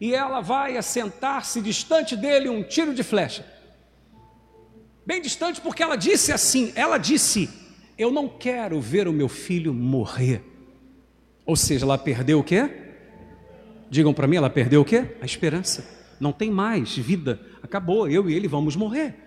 e 0.00 0.14
ela 0.14 0.40
vai 0.40 0.76
assentar-se 0.76 1.60
distante 1.62 2.14
dele 2.14 2.48
um 2.48 2.62
tiro 2.62 2.94
de 2.94 3.02
flecha. 3.02 3.46
Bem 5.06 5.22
distante, 5.22 5.60
porque 5.60 5.82
ela 5.82 5.96
disse 5.96 6.32
assim: 6.32 6.72
ela 6.74 6.98
disse, 6.98 7.48
Eu 7.96 8.10
não 8.10 8.28
quero 8.28 8.80
ver 8.80 9.08
o 9.08 9.12
meu 9.12 9.28
filho 9.28 9.72
morrer. 9.72 10.42
Ou 11.46 11.56
seja, 11.56 11.86
ela 11.86 11.96
perdeu 11.96 12.40
o 12.40 12.44
quê? 12.44 12.70
Digam 13.90 14.12
para 14.12 14.26
mim, 14.26 14.36
ela 14.36 14.50
perdeu 14.50 14.82
o 14.82 14.84
quê? 14.84 15.16
A 15.20 15.24
esperança. 15.24 15.84
Não 16.20 16.32
tem 16.32 16.50
mais 16.50 16.96
vida. 16.96 17.40
Acabou, 17.62 18.08
eu 18.08 18.28
e 18.28 18.34
ele 18.34 18.48
vamos 18.48 18.76
morrer. 18.76 19.23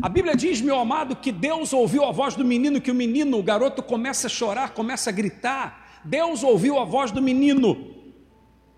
A 0.00 0.08
Bíblia 0.08 0.34
diz, 0.34 0.60
meu 0.60 0.78
amado, 0.78 1.16
que 1.16 1.30
Deus 1.30 1.72
ouviu 1.72 2.04
a 2.04 2.12
voz 2.12 2.34
do 2.34 2.44
menino, 2.44 2.80
que 2.80 2.90
o 2.90 2.94
menino, 2.94 3.38
o 3.38 3.42
garoto, 3.42 3.82
começa 3.82 4.26
a 4.26 4.30
chorar, 4.30 4.70
começa 4.70 5.10
a 5.10 5.12
gritar. 5.12 6.00
Deus 6.04 6.42
ouviu 6.42 6.78
a 6.78 6.84
voz 6.84 7.10
do 7.10 7.20
menino. 7.20 8.03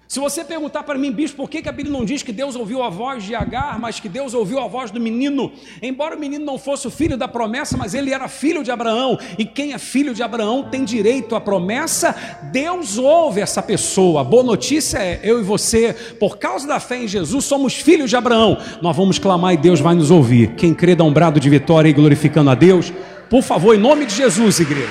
Se 0.09 0.21
você 0.21 0.45
perguntar 0.45 0.85
para 0.85 0.97
mim, 0.97 1.11
bispo, 1.11 1.39
por 1.39 1.51
que, 1.51 1.61
que 1.61 1.69
a 1.69 1.73
Bíblia 1.73 1.93
não 1.93 2.05
diz 2.05 2.23
que 2.23 2.31
Deus 2.31 2.55
ouviu 2.55 2.81
a 2.81 2.89
voz 2.89 3.25
de 3.25 3.35
Agar, 3.35 3.77
mas 3.81 3.99
que 3.99 4.09
Deus 4.09 4.35
ouviu 4.35 4.61
a 4.61 4.69
voz 4.69 4.93
do 4.93 5.01
menino? 5.01 5.51
Embora 5.83 6.15
o 6.15 6.19
menino 6.19 6.45
não 6.45 6.59
fosse 6.59 6.87
o 6.87 6.91
filho 6.93 7.17
da 7.17 7.27
promessa, 7.27 7.77
mas 7.77 7.93
ele 7.93 8.13
era 8.13 8.29
filho 8.29 8.63
de 8.63 8.71
Abraão, 8.71 9.19
e 9.37 9.45
quem 9.45 9.73
é 9.73 9.79
filho 9.79 10.15
de 10.15 10.23
Abraão 10.23 10.63
tem 10.71 10.85
direito 10.85 11.35
à 11.35 11.41
promessa, 11.41 12.15
Deus 12.53 12.99
ouve 12.99 13.41
essa 13.41 13.61
pessoa. 13.61 14.21
A 14.21 14.25
boa 14.25 14.45
notícia 14.45 14.99
é: 14.99 15.19
eu 15.25 15.41
e 15.41 15.43
você, 15.43 15.93
por 16.21 16.39
causa 16.39 16.69
da 16.69 16.79
fé 16.79 17.03
em 17.03 17.09
Jesus, 17.09 17.45
somos 17.45 17.75
filhos 17.75 18.09
de 18.09 18.15
Abraão. 18.15 18.59
Nós 18.81 18.97
vamos 18.97 19.19
clamar 19.19 19.55
e 19.55 19.57
Deus 19.57 19.81
vai 19.81 19.97
nos 19.97 20.13
ouvir. 20.13 20.55
Quem 20.55 20.73
crê 20.73 20.95
dá 20.95 21.03
um 21.03 21.13
brado 21.13 21.41
de 21.41 21.51
vitória 21.51 21.89
e 21.89 21.93
glorificando 21.93 22.51
a 22.51 22.55
Deus, 22.55 22.93
por 23.29 23.43
favor, 23.43 23.75
em 23.75 23.79
nome 23.79 24.07
de 24.07 24.15
Jesus, 24.15 24.61
igreja. 24.61 24.89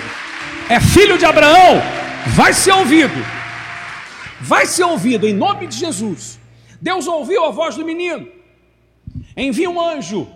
É 0.67 0.81
filho 0.81 1.17
de 1.17 1.23
Abraão, 1.23 1.81
vai 2.35 2.51
ser 2.51 2.73
ouvido 2.73 3.44
vai 4.45 4.67
ser 4.67 4.83
ouvido 4.83 5.27
em 5.27 5.33
nome 5.33 5.65
de 5.65 5.75
Jesus. 5.75 6.39
Deus 6.79 7.07
ouviu 7.07 7.43
a 7.43 7.49
voz 7.49 7.75
do 7.75 7.83
menino, 7.83 8.27
envia 9.35 9.69
um 9.69 9.81
anjo. 9.81 10.27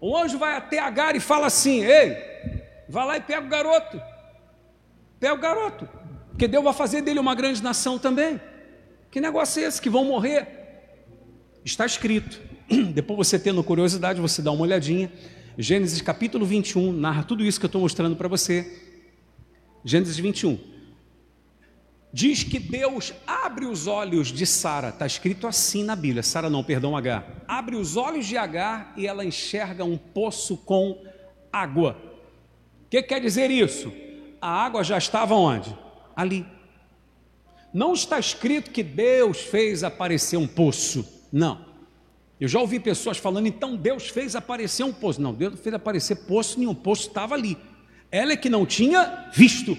O 0.00 0.14
anjo 0.16 0.38
vai 0.38 0.54
até 0.54 0.78
Agar 0.78 1.16
e 1.16 1.20
fala 1.20 1.46
assim: 1.46 1.82
Ei, 1.82 2.16
vai 2.88 3.06
lá 3.06 3.16
e 3.16 3.20
pega 3.20 3.46
o 3.46 3.48
garoto. 3.48 4.00
Pega 5.18 5.34
o 5.34 5.38
garoto, 5.38 5.88
porque 6.28 6.46
Deus 6.46 6.62
vai 6.62 6.74
fazer 6.74 7.00
dele 7.00 7.18
uma 7.18 7.34
grande 7.34 7.62
nação 7.62 7.98
também. 7.98 8.38
Que 9.10 9.20
negócio 9.20 9.62
é 9.62 9.66
esse? 9.66 9.80
Que 9.80 9.88
vão 9.88 10.04
morrer. 10.04 10.46
Está 11.64 11.86
escrito. 11.86 12.40
Depois 12.92 13.16
você 13.16 13.38
tendo 13.38 13.64
curiosidade, 13.64 14.20
você 14.20 14.42
dá 14.42 14.52
uma 14.52 14.62
olhadinha. 14.62 15.10
Gênesis 15.56 16.00
capítulo 16.02 16.44
21 16.44 16.92
narra 16.92 17.24
tudo 17.24 17.44
isso 17.44 17.58
que 17.58 17.64
eu 17.64 17.68
estou 17.68 17.80
mostrando 17.80 18.14
para 18.14 18.28
você. 18.28 18.70
Gênesis 19.84 20.18
21 20.18 20.77
diz 22.12 22.42
que 22.42 22.58
Deus 22.58 23.12
abre 23.26 23.66
os 23.66 23.86
olhos 23.86 24.28
de 24.28 24.46
Sara, 24.46 24.88
está 24.88 25.06
escrito 25.06 25.46
assim 25.46 25.84
na 25.84 25.94
Bíblia, 25.94 26.22
Sara 26.22 26.48
não, 26.48 26.64
perdão, 26.64 26.96
Agar. 26.96 27.44
Abre 27.46 27.76
os 27.76 27.96
olhos 27.96 28.26
de 28.26 28.36
Agar 28.36 28.92
e 28.96 29.06
ela 29.06 29.24
enxerga 29.24 29.84
um 29.84 29.96
poço 29.96 30.56
com 30.56 31.04
água. 31.52 31.96
O 32.86 32.90
que 32.90 33.02
quer 33.02 33.20
dizer 33.20 33.50
isso? 33.50 33.92
A 34.40 34.48
água 34.48 34.82
já 34.82 34.96
estava 34.96 35.34
onde? 35.34 35.76
Ali. 36.16 36.46
Não 37.72 37.92
está 37.92 38.18
escrito 38.18 38.70
que 38.70 38.82
Deus 38.82 39.40
fez 39.42 39.84
aparecer 39.84 40.36
um 40.36 40.46
poço, 40.46 41.06
não. 41.30 41.68
Eu 42.40 42.46
já 42.46 42.60
ouvi 42.60 42.78
pessoas 42.78 43.18
falando, 43.18 43.46
então 43.46 43.76
Deus 43.76 44.08
fez 44.08 44.36
aparecer 44.36 44.84
um 44.84 44.92
poço. 44.92 45.20
Não, 45.20 45.34
Deus 45.34 45.52
não 45.54 45.58
fez 45.58 45.74
aparecer 45.74 46.16
poço 46.26 46.58
nenhum, 46.58 46.74
poço 46.74 47.08
estava 47.08 47.34
ali. 47.34 47.58
Ela 48.10 48.32
é 48.32 48.36
que 48.36 48.48
não 48.48 48.64
tinha 48.64 49.28
visto. 49.34 49.76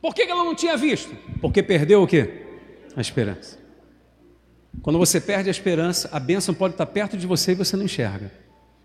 Por 0.00 0.14
que 0.14 0.22
ela 0.22 0.44
não 0.44 0.54
tinha 0.54 0.76
visto? 0.76 1.14
Porque 1.40 1.62
perdeu 1.62 2.02
o 2.02 2.06
quê? 2.06 2.46
A 2.96 3.00
esperança. 3.00 3.58
Quando 4.82 4.98
você 4.98 5.20
perde 5.20 5.48
a 5.48 5.50
esperança, 5.50 6.08
a 6.12 6.20
bênção 6.20 6.54
pode 6.54 6.74
estar 6.74 6.86
perto 6.86 7.16
de 7.16 7.26
você 7.26 7.52
e 7.52 7.54
você 7.56 7.76
não 7.76 7.84
enxerga. 7.84 8.30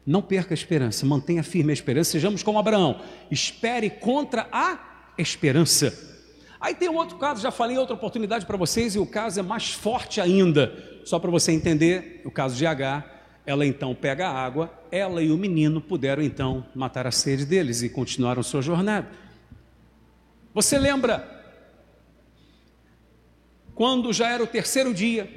Não 0.06 0.22
perca 0.22 0.54
a 0.54 0.56
esperança, 0.56 1.06
mantenha 1.06 1.44
firme 1.44 1.72
a 1.72 1.74
esperança. 1.74 2.12
Sejamos 2.12 2.44
como 2.44 2.60
Abraão, 2.60 3.00
espere 3.32 3.90
contra 3.90 4.48
a 4.52 5.14
esperança. 5.18 6.12
Aí 6.60 6.74
tem 6.74 6.90
um 6.90 6.96
outro 6.96 7.18
caso, 7.18 7.42
já 7.42 7.52
falei 7.52 7.78
outra 7.78 7.96
oportunidade 7.96 8.46
para 8.46 8.58
vocês, 8.58 8.96
e 8.96 9.00
o 9.00 9.06
caso 9.06 9.40
é 9.40 9.44
mais 9.44 9.70
forte 9.70 10.20
ainda. 10.20 10.74
Só 11.04 11.20
para 11.20 11.30
você 11.30 11.52
entender, 11.52 12.22
o 12.26 12.32
caso 12.32 12.56
de 12.56 12.66
H, 12.66 13.04
ela 13.46 13.66
então 13.66 13.94
pega 13.94 14.28
a 14.28 14.32
água, 14.32 14.72
ela 14.90 15.22
e 15.22 15.32
o 15.32 15.38
menino 15.38 15.82
puderam 15.82 16.24
então 16.24 16.66
matar 16.74 17.06
a 17.06 17.12
sede 17.12 17.46
deles 17.46 17.82
e 17.82 17.90
continuaram 17.90 18.42
sua 18.42 18.62
jornada. 18.62 19.08
Você 20.54 20.78
lembra 20.78 21.30
quando 23.74 24.14
já 24.14 24.30
era 24.30 24.44
o 24.44 24.48
terceiro 24.48 24.94
dia 24.94 25.28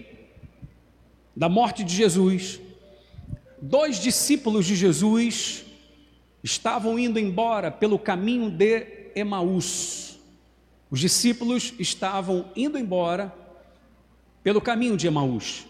da 1.35 1.49
morte 1.49 1.83
de 1.83 1.95
Jesus, 1.95 2.61
dois 3.61 3.99
discípulos 3.99 4.67
de 4.67 4.77
Jesus 4.77 5.65
estavam 6.43 6.99
indo 6.99 7.19
embora 7.19 7.71
pelo 7.71 7.99
caminho 7.99 8.51
de 8.51 9.11
Emaús. 9.15 10.19
Os 10.91 11.01
discípulos 11.01 11.73
estavam 11.79 12.51
indo 12.55 12.79
embora 12.79 13.35
pelo 14.43 14.61
caminho 14.61 14.97
de 14.97 15.07
Emaús. 15.07 15.67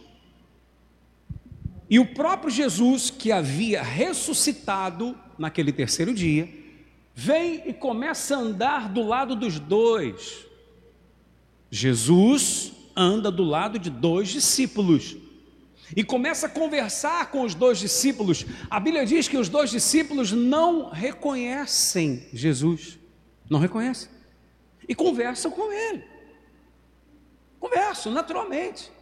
E 1.89 2.01
o 2.01 2.07
próprio 2.07 2.51
Jesus, 2.51 3.11
que 3.11 3.31
havia 3.31 3.81
ressuscitado 3.81 5.17
naquele 5.39 5.73
terceiro 5.73 6.13
dia, 6.13 6.49
vem 7.19 7.63
e 7.65 7.73
começa 7.73 8.37
a 8.37 8.41
andar 8.41 8.91
do 8.91 9.03
lado 9.03 9.35
dos 9.35 9.59
dois. 9.59 10.45
Jesus 11.71 12.73
anda 12.95 13.31
do 13.31 13.43
lado 13.43 13.79
de 13.79 13.89
dois 13.89 14.29
discípulos 14.29 15.17
e 15.97 16.05
começa 16.05 16.47
a 16.47 16.51
conversar 16.51 17.31
com 17.31 17.41
os 17.41 17.55
dois 17.55 17.79
discípulos. 17.79 18.45
A 18.69 18.79
Bíblia 18.79 19.07
diz 19.07 19.29
que 19.29 19.39
os 19.39 19.49
dois 19.49 19.71
discípulos 19.71 20.31
não 20.31 20.91
reconhecem 20.91 22.27
Jesus, 22.35 22.99
não 23.49 23.59
reconhecem, 23.59 24.11
e 24.87 24.95
conversam 24.95 25.51
com 25.51 25.73
ele. 25.73 26.05
Conversam 27.59 28.13
naturalmente. 28.13 28.93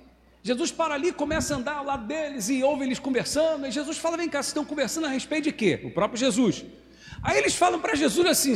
Jesus 0.40 0.70
para 0.70 0.94
ali, 0.94 1.10
começa 1.10 1.54
a 1.54 1.56
andar 1.56 1.78
ao 1.78 1.84
lado 1.84 2.06
deles 2.06 2.48
e 2.48 2.62
ouve 2.62 2.84
eles 2.84 3.00
conversando. 3.00 3.66
E 3.66 3.72
Jesus 3.72 3.98
fala: 3.98 4.16
Vem 4.16 4.28
cá, 4.28 4.38
vocês 4.38 4.48
estão 4.48 4.64
conversando 4.64 5.06
a 5.06 5.10
respeito 5.10 5.44
de 5.44 5.52
quê? 5.52 5.80
O 5.82 5.90
próprio 5.90 6.20
Jesus. 6.20 6.64
Aí 7.24 7.38
eles 7.38 7.54
falam 7.54 7.80
para 7.80 7.94
Jesus 7.94 8.26
assim: 8.26 8.54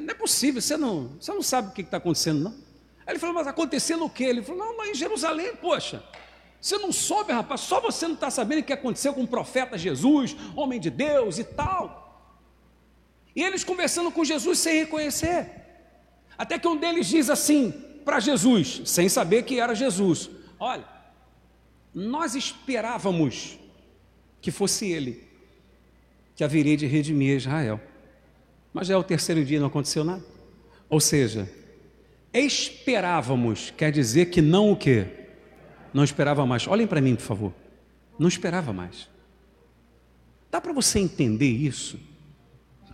não 0.00 0.10
é 0.10 0.14
possível, 0.14 0.62
você 0.62 0.78
não, 0.78 1.08
você 1.20 1.30
não 1.30 1.42
sabe 1.42 1.68
o 1.68 1.72
que 1.72 1.82
está 1.82 1.98
acontecendo, 1.98 2.40
não. 2.40 2.52
Aí 3.06 3.12
ele 3.12 3.18
falou: 3.18 3.34
Mas 3.34 3.46
acontecendo 3.46 4.02
o 4.06 4.08
quê? 4.10 4.24
Ele 4.24 4.42
falou: 4.42 4.64
Não, 4.64 4.76
mas 4.78 4.88
em 4.88 4.94
Jerusalém, 4.94 5.54
poxa. 5.56 6.02
Você 6.60 6.78
não 6.78 6.90
soube, 6.90 7.32
rapaz, 7.32 7.60
só 7.60 7.80
você 7.80 8.08
não 8.08 8.14
está 8.14 8.30
sabendo 8.30 8.60
o 8.60 8.64
que 8.64 8.72
aconteceu 8.72 9.12
com 9.12 9.22
o 9.22 9.28
profeta 9.28 9.78
Jesus, 9.78 10.34
homem 10.56 10.80
de 10.80 10.90
Deus 10.90 11.38
e 11.38 11.44
tal. 11.44 12.32
E 13.36 13.42
eles 13.42 13.62
conversando 13.62 14.10
com 14.10 14.24
Jesus 14.24 14.58
sem 14.58 14.78
reconhecer. 14.80 15.50
Até 16.36 16.58
que 16.58 16.66
um 16.66 16.76
deles 16.76 17.06
diz 17.06 17.30
assim 17.30 17.70
para 18.04 18.18
Jesus, 18.18 18.82
sem 18.86 19.06
saber 19.08 19.42
que 19.42 19.60
era 19.60 19.74
Jesus: 19.74 20.30
Olha, 20.58 20.84
nós 21.94 22.34
esperávamos 22.34 23.58
que 24.40 24.50
fosse 24.50 24.90
ele 24.90 25.28
que 26.34 26.42
haveria 26.42 26.76
de 26.76 26.86
redimir 26.86 27.36
Israel. 27.36 27.80
Mas 28.72 28.86
já 28.86 28.94
é 28.94 28.96
o 28.96 29.02
terceiro 29.02 29.44
dia 29.44 29.56
e 29.56 29.60
não 29.60 29.68
aconteceu 29.68 30.04
nada. 30.04 30.24
Ou 30.88 31.00
seja, 31.00 31.50
esperávamos, 32.32 33.72
quer 33.76 33.92
dizer 33.92 34.26
que 34.26 34.40
não 34.40 34.70
o 34.70 34.76
quê? 34.76 35.06
Não 35.92 36.04
esperava 36.04 36.44
mais. 36.46 36.66
Olhem 36.66 36.86
para 36.86 37.00
mim, 37.00 37.16
por 37.16 37.22
favor. 37.22 37.54
Não 38.18 38.28
esperava 38.28 38.72
mais. 38.72 39.08
Dá 40.50 40.60
para 40.60 40.72
você 40.72 40.98
entender 40.98 41.50
isso? 41.50 41.98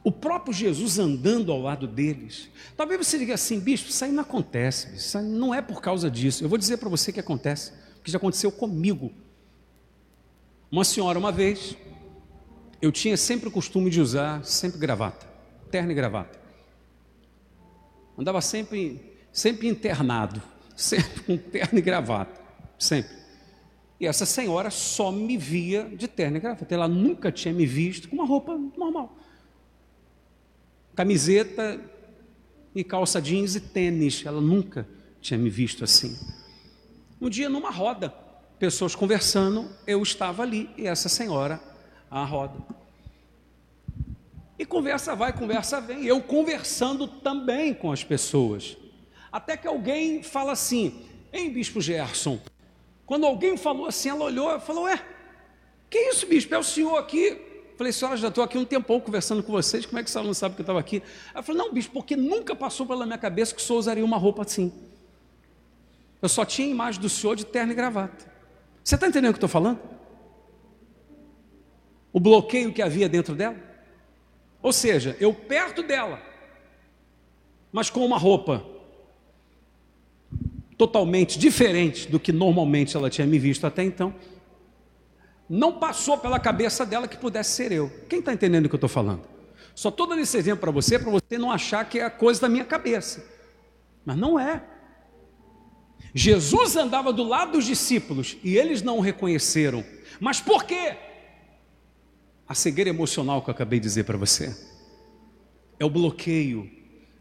O 0.02 0.12
próprio 0.12 0.52
Jesus 0.52 0.98
andando 0.98 1.50
ao 1.50 1.60
lado 1.62 1.86
deles. 1.86 2.50
Talvez 2.76 3.06
você 3.06 3.18
diga 3.18 3.34
assim, 3.34 3.58
bispo, 3.58 3.88
isso 3.88 4.04
aí 4.04 4.12
não 4.12 4.22
acontece, 4.22 4.94
isso 4.94 5.20
não 5.22 5.54
é 5.54 5.62
por 5.62 5.80
causa 5.80 6.10
disso. 6.10 6.44
Eu 6.44 6.48
vou 6.48 6.58
dizer 6.58 6.76
para 6.76 6.90
você 6.90 7.10
que 7.10 7.20
acontece, 7.20 7.72
que 8.02 8.10
já 8.10 8.18
aconteceu 8.18 8.52
comigo. 8.52 9.10
Uma 10.70 10.84
senhora, 10.84 11.18
uma 11.18 11.32
vez, 11.32 11.74
eu 12.82 12.92
tinha 12.92 13.16
sempre 13.16 13.48
o 13.48 13.50
costume 13.50 13.88
de 13.88 14.00
usar 14.00 14.44
sempre 14.44 14.78
gravata, 14.78 15.26
terno 15.74 15.90
e 15.90 15.94
gravata. 15.94 16.38
Andava 18.16 18.40
sempre, 18.40 19.12
sempre 19.32 19.66
internado, 19.66 20.40
sempre 20.76 21.20
com 21.24 21.36
terno 21.36 21.80
e 21.80 21.82
gravata, 21.82 22.40
sempre. 22.78 23.10
E 23.98 24.06
essa 24.06 24.24
senhora 24.24 24.70
só 24.70 25.10
me 25.10 25.36
via 25.36 25.82
de 25.82 26.06
terno 26.06 26.36
e 26.36 26.40
gravata. 26.40 26.72
Ela 26.72 26.86
nunca 26.86 27.32
tinha 27.32 27.52
me 27.52 27.66
visto 27.66 28.08
com 28.08 28.14
uma 28.14 28.24
roupa 28.24 28.56
normal. 28.56 29.18
Camiseta 30.94 31.80
e 32.72 32.84
calça 32.84 33.20
jeans 33.20 33.56
e 33.56 33.60
tênis. 33.60 34.24
Ela 34.24 34.40
nunca 34.40 34.86
tinha 35.20 35.36
me 35.36 35.50
visto 35.50 35.82
assim. 35.82 36.16
Um 37.20 37.28
dia, 37.28 37.48
numa 37.48 37.72
roda, 37.72 38.10
pessoas 38.60 38.94
conversando, 38.94 39.68
eu 39.88 40.00
estava 40.00 40.44
ali 40.44 40.70
e 40.76 40.86
essa 40.86 41.08
senhora 41.08 41.60
à 42.08 42.24
roda. 42.24 42.83
E 44.58 44.64
conversa 44.64 45.14
vai, 45.14 45.32
conversa 45.32 45.80
vem. 45.80 46.04
Eu 46.04 46.20
conversando 46.20 47.06
também 47.06 47.74
com 47.74 47.90
as 47.90 48.04
pessoas. 48.04 48.76
Até 49.32 49.56
que 49.56 49.66
alguém 49.66 50.22
fala 50.22 50.52
assim: 50.52 51.06
Hein, 51.32 51.50
Bispo 51.52 51.80
Gerson? 51.80 52.38
Quando 53.04 53.26
alguém 53.26 53.56
falou 53.56 53.86
assim, 53.86 54.08
ela 54.08 54.24
olhou 54.24 54.56
e 54.56 54.60
falou: 54.60 54.84
Ué, 54.84 55.00
que 55.90 55.98
isso, 55.98 56.26
Bispo? 56.26 56.54
É 56.54 56.58
o 56.58 56.62
senhor 56.62 56.96
aqui? 56.96 57.36
Falei, 57.76 57.92
senhora, 57.92 58.16
já 58.16 58.28
estou 58.28 58.44
aqui 58.44 58.56
um 58.56 58.64
tempão 58.64 59.00
conversando 59.00 59.42
com 59.42 59.50
vocês, 59.50 59.84
como 59.84 59.98
é 59.98 60.02
que 60.02 60.08
a 60.08 60.12
senhora 60.12 60.28
não 60.28 60.34
sabe 60.34 60.54
que 60.54 60.60
eu 60.60 60.64
estava 60.64 60.78
aqui? 60.78 61.02
Ela 61.32 61.42
falou, 61.42 61.64
não, 61.64 61.74
bispo, 61.74 61.92
porque 61.92 62.14
nunca 62.14 62.54
passou 62.54 62.86
pela 62.86 63.04
minha 63.04 63.18
cabeça 63.18 63.52
que 63.52 63.60
o 63.60 63.64
senhor 63.64 63.80
usaria 63.80 64.04
uma 64.04 64.16
roupa 64.16 64.42
assim. 64.42 64.72
Eu 66.22 66.28
só 66.28 66.44
tinha 66.44 66.68
a 66.68 66.70
imagem 66.70 67.00
do 67.00 67.08
senhor 67.08 67.34
de 67.34 67.44
terno 67.44 67.72
e 67.72 67.74
gravata. 67.74 68.32
Você 68.82 68.94
está 68.94 69.08
entendendo 69.08 69.30
o 69.30 69.34
que 69.34 69.42
eu 69.42 69.46
estou 69.46 69.48
falando? 69.48 69.80
O 72.12 72.20
bloqueio 72.20 72.72
que 72.72 72.80
havia 72.80 73.08
dentro 73.08 73.34
dela? 73.34 73.56
Ou 74.64 74.72
seja, 74.72 75.14
eu 75.20 75.34
perto 75.34 75.82
dela, 75.82 76.18
mas 77.70 77.90
com 77.90 78.02
uma 78.02 78.16
roupa 78.16 78.64
totalmente 80.78 81.38
diferente 81.38 82.10
do 82.10 82.18
que 82.18 82.32
normalmente 82.32 82.96
ela 82.96 83.10
tinha 83.10 83.26
me 83.26 83.38
visto 83.38 83.66
até 83.66 83.84
então. 83.84 84.14
Não 85.46 85.78
passou 85.78 86.16
pela 86.16 86.40
cabeça 86.40 86.86
dela 86.86 87.06
que 87.06 87.18
pudesse 87.18 87.50
ser 87.50 87.72
eu. 87.72 87.90
Quem 88.08 88.20
está 88.20 88.32
entendendo 88.32 88.64
o 88.64 88.68
que 88.70 88.74
eu 88.74 88.78
estou 88.78 88.88
falando? 88.88 89.28
Só 89.74 89.90
estou 89.90 90.06
dando 90.06 90.22
esse 90.22 90.38
exemplo 90.38 90.60
para 90.62 90.70
você, 90.70 90.98
para 90.98 91.10
você 91.10 91.36
não 91.36 91.52
achar 91.52 91.86
que 91.86 92.00
é 92.00 92.08
coisa 92.08 92.40
da 92.40 92.48
minha 92.48 92.64
cabeça. 92.64 93.22
Mas 94.02 94.16
não 94.16 94.40
é. 94.40 94.64
Jesus 96.14 96.74
andava 96.74 97.12
do 97.12 97.22
lado 97.22 97.52
dos 97.52 97.66
discípulos 97.66 98.38
e 98.42 98.56
eles 98.56 98.80
não 98.80 98.96
o 98.96 99.02
reconheceram. 99.02 99.84
Mas 100.18 100.40
por 100.40 100.64
quê? 100.64 100.96
A 102.46 102.54
cegueira 102.54 102.90
emocional 102.90 103.42
que 103.42 103.48
eu 103.48 103.54
acabei 103.54 103.80
de 103.80 103.84
dizer 103.84 104.04
para 104.04 104.18
você. 104.18 104.54
É 105.78 105.84
o 105.84 105.90
bloqueio. 105.90 106.70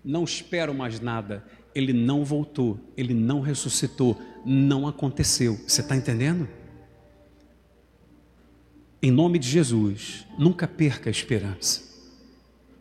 Não 0.03 0.24
espero 0.24 0.74
mais 0.74 1.00
nada. 1.00 1.46
Ele 1.74 1.94
não 1.94 2.24
voltou, 2.24 2.80
ele 2.96 3.13
não 3.13 3.42
ressuscitou, 3.42 4.20
não 4.46 4.88
aconteceu. 4.88 5.60
Você 5.68 5.82
está 5.82 5.96
entendendo? 5.96 6.48
Em 9.01 9.12
nome 9.12 9.39
de 9.39 9.50
Jesus, 9.50 10.25
nunca 10.38 10.68
perca 10.68 11.10
a 11.10 11.12
esperança. 11.12 11.82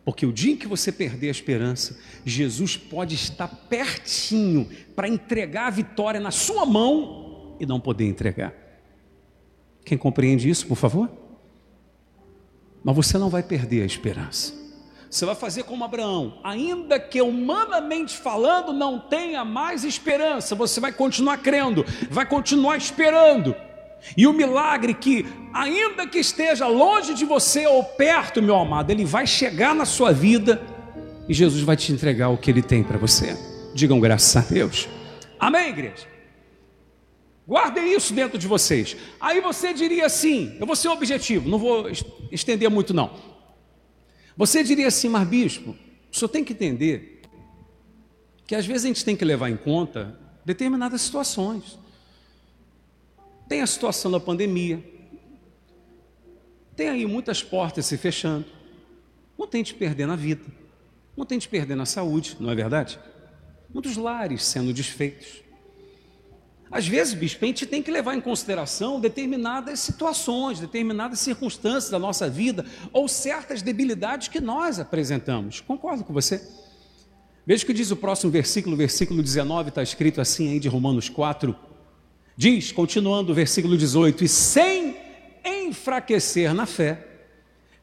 Porque 0.05 0.25
o 0.25 0.33
dia 0.33 0.53
em 0.53 0.57
que 0.57 0.67
você 0.67 0.91
perder 0.91 1.29
a 1.29 1.31
esperança, 1.31 1.97
Jesus 2.25 2.75
pode 2.75 3.15
estar 3.15 3.47
pertinho 3.47 4.69
para 4.95 5.07
entregar 5.07 5.67
a 5.67 5.71
vitória 5.71 6.19
na 6.19 6.31
sua 6.31 6.65
mão 6.65 7.55
e 7.59 7.65
não 7.65 7.79
poder 7.79 8.05
entregar. 8.05 8.53
Quem 9.85 9.97
compreende 9.97 10.49
isso, 10.49 10.67
por 10.67 10.75
favor? 10.75 11.22
Mas 12.83 12.95
você 12.95 13.17
não 13.17 13.29
vai 13.29 13.41
perder 13.41 13.81
a 13.83 13.85
esperança. 13.85 14.53
Você 15.09 15.25
vai 15.25 15.35
fazer 15.35 15.63
como 15.63 15.83
Abraão, 15.83 16.39
ainda 16.43 16.99
que 16.99 17.21
humanamente 17.21 18.17
falando 18.17 18.73
não 18.73 18.99
tenha 18.99 19.45
mais 19.45 19.83
esperança, 19.83 20.55
você 20.55 20.79
vai 20.79 20.91
continuar 20.91 21.37
crendo, 21.37 21.85
vai 22.09 22.25
continuar 22.25 22.77
esperando. 22.77 23.55
E 24.17 24.25
o 24.25 24.33
milagre 24.33 24.93
que, 24.93 25.25
ainda 25.53 26.07
que 26.07 26.17
esteja 26.17 26.65
longe 26.65 27.13
de 27.13 27.25
você 27.25 27.67
ou 27.67 27.83
perto, 27.83 28.41
meu 28.41 28.55
amado, 28.55 28.89
ele 28.89 29.05
vai 29.05 29.27
chegar 29.27 29.75
na 29.75 29.85
sua 29.85 30.11
vida 30.11 30.59
e 31.29 31.33
Jesus 31.33 31.61
vai 31.61 31.77
te 31.77 31.91
entregar 31.91 32.29
o 32.29 32.37
que 32.37 32.49
ele 32.49 32.63
tem 32.63 32.83
para 32.83 32.97
você. 32.97 33.37
Digam 33.73 33.99
graças 33.99 34.35
a 34.35 34.41
Deus. 34.51 34.89
Amém, 35.39 35.69
igreja? 35.69 36.12
Guardem 37.47 37.93
isso 37.93 38.13
dentro 38.13 38.37
de 38.37 38.47
vocês. 38.47 38.95
Aí 39.19 39.41
você 39.41 39.73
diria 39.73 40.05
assim: 40.05 40.55
eu 40.59 40.65
vou 40.65 40.75
ser 40.75 40.87
objetivo, 40.89 41.49
não 41.49 41.57
vou 41.57 41.89
estender 42.31 42.69
muito, 42.69 42.93
não. 42.93 43.13
Você 44.35 44.63
diria 44.63 44.87
assim, 44.87 45.09
mas 45.09 45.27
bispo, 45.27 45.75
o 46.11 46.15
senhor 46.15 46.29
tem 46.29 46.43
que 46.43 46.53
entender 46.53 47.21
que 48.47 48.55
às 48.55 48.65
vezes 48.65 48.85
a 48.85 48.87
gente 48.87 49.05
tem 49.05 49.15
que 49.15 49.23
levar 49.23 49.49
em 49.49 49.57
conta 49.57 50.17
determinadas 50.43 51.01
situações. 51.01 51.77
Tem 53.47 53.61
a 53.61 53.67
situação 53.67 54.09
da 54.09 54.19
pandemia, 54.19 54.83
tem 56.75 56.89
aí 56.89 57.05
muitas 57.05 57.43
portas 57.43 57.85
se 57.85 57.97
fechando, 57.97 58.45
não 59.37 59.45
tem 59.45 59.61
te 59.61 59.73
perder 59.75 60.07
na 60.07 60.15
vida, 60.15 60.45
não 61.15 61.25
tem 61.25 61.37
te 61.37 61.47
perder 61.47 61.75
na 61.75 61.85
saúde, 61.85 62.37
não 62.39 62.49
é 62.49 62.55
verdade? 62.55 62.99
Muitos 63.71 63.97
lares 63.97 64.43
sendo 64.43 64.73
desfeitos. 64.73 65.42
Às 66.73 66.87
vezes, 66.87 67.13
bispo, 67.13 67.45
a 67.45 67.47
gente 67.47 67.67
tem 67.67 67.83
que 67.83 67.91
levar 67.91 68.15
em 68.15 68.19
consideração 68.19 68.99
determinadas 68.99 69.79
situações, 69.79 70.59
determinadas 70.59 71.19
circunstâncias 71.19 71.91
da 71.91 71.99
nossa 71.99 72.27
vida 72.27 72.65
ou 72.91 73.07
certas 73.07 73.61
debilidades 73.61 74.27
que 74.27 74.41
nós 74.41 74.79
apresentamos. 74.79 75.61
Concordo 75.61 76.03
com 76.03 76.11
você? 76.11 76.41
Veja 77.45 77.63
o 77.63 77.67
que 77.67 77.73
diz 77.73 77.91
o 77.91 77.95
próximo 77.95 78.31
versículo, 78.31 78.75
versículo 78.75 79.21
19, 79.21 79.69
está 79.69 79.83
escrito 79.83 80.19
assim 80.19 80.51
aí 80.51 80.59
de 80.59 80.67
Romanos 80.67 81.09
4. 81.09 81.55
Diz, 82.35 82.71
continuando 82.71 83.31
o 83.31 83.35
versículo 83.35 83.77
18: 83.77 84.23
E 84.23 84.27
sem 84.27 84.97
enfraquecer 85.45 86.55
na 86.55 86.65
fé, 86.65 87.05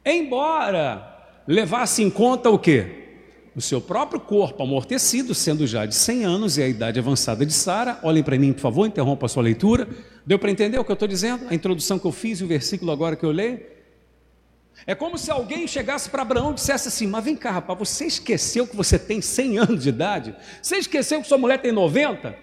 embora 0.04 1.28
levasse 1.46 2.02
em 2.02 2.10
conta 2.10 2.50
o 2.50 2.58
que? 2.58 3.09
O 3.54 3.60
seu 3.60 3.80
próprio 3.80 4.20
corpo 4.20 4.62
amortecido, 4.62 5.34
sendo 5.34 5.66
já 5.66 5.84
de 5.84 5.94
100 5.94 6.24
anos 6.24 6.58
e 6.58 6.62
a 6.62 6.68
idade 6.68 6.98
avançada 6.98 7.44
de 7.44 7.52
Sara. 7.52 7.98
Olhem 8.02 8.22
para 8.22 8.38
mim, 8.38 8.52
por 8.52 8.60
favor, 8.60 8.86
interrompa 8.86 9.26
a 9.26 9.28
sua 9.28 9.42
leitura. 9.42 9.88
Deu 10.24 10.38
para 10.38 10.50
entender 10.50 10.78
o 10.78 10.84
que 10.84 10.90
eu 10.90 10.94
estou 10.94 11.08
dizendo? 11.08 11.46
A 11.48 11.54
introdução 11.54 11.98
que 11.98 12.06
eu 12.06 12.12
fiz 12.12 12.40
e 12.40 12.44
o 12.44 12.46
versículo 12.46 12.92
agora 12.92 13.16
que 13.16 13.24
eu 13.24 13.30
leio? 13.30 13.60
É 14.86 14.94
como 14.94 15.18
se 15.18 15.30
alguém 15.30 15.66
chegasse 15.66 16.08
para 16.08 16.22
Abraão 16.22 16.52
e 16.52 16.54
dissesse 16.54 16.88
assim: 16.88 17.06
Mas 17.06 17.24
vem 17.24 17.36
cá, 17.36 17.50
rapaz, 17.50 17.78
você 17.78 18.06
esqueceu 18.06 18.66
que 18.66 18.76
você 18.76 18.98
tem 18.98 19.20
100 19.20 19.58
anos 19.58 19.82
de 19.82 19.88
idade? 19.88 20.34
Você 20.62 20.76
esqueceu 20.76 21.20
que 21.20 21.28
sua 21.28 21.38
mulher 21.38 21.58
tem 21.60 21.72
90? 21.72 22.34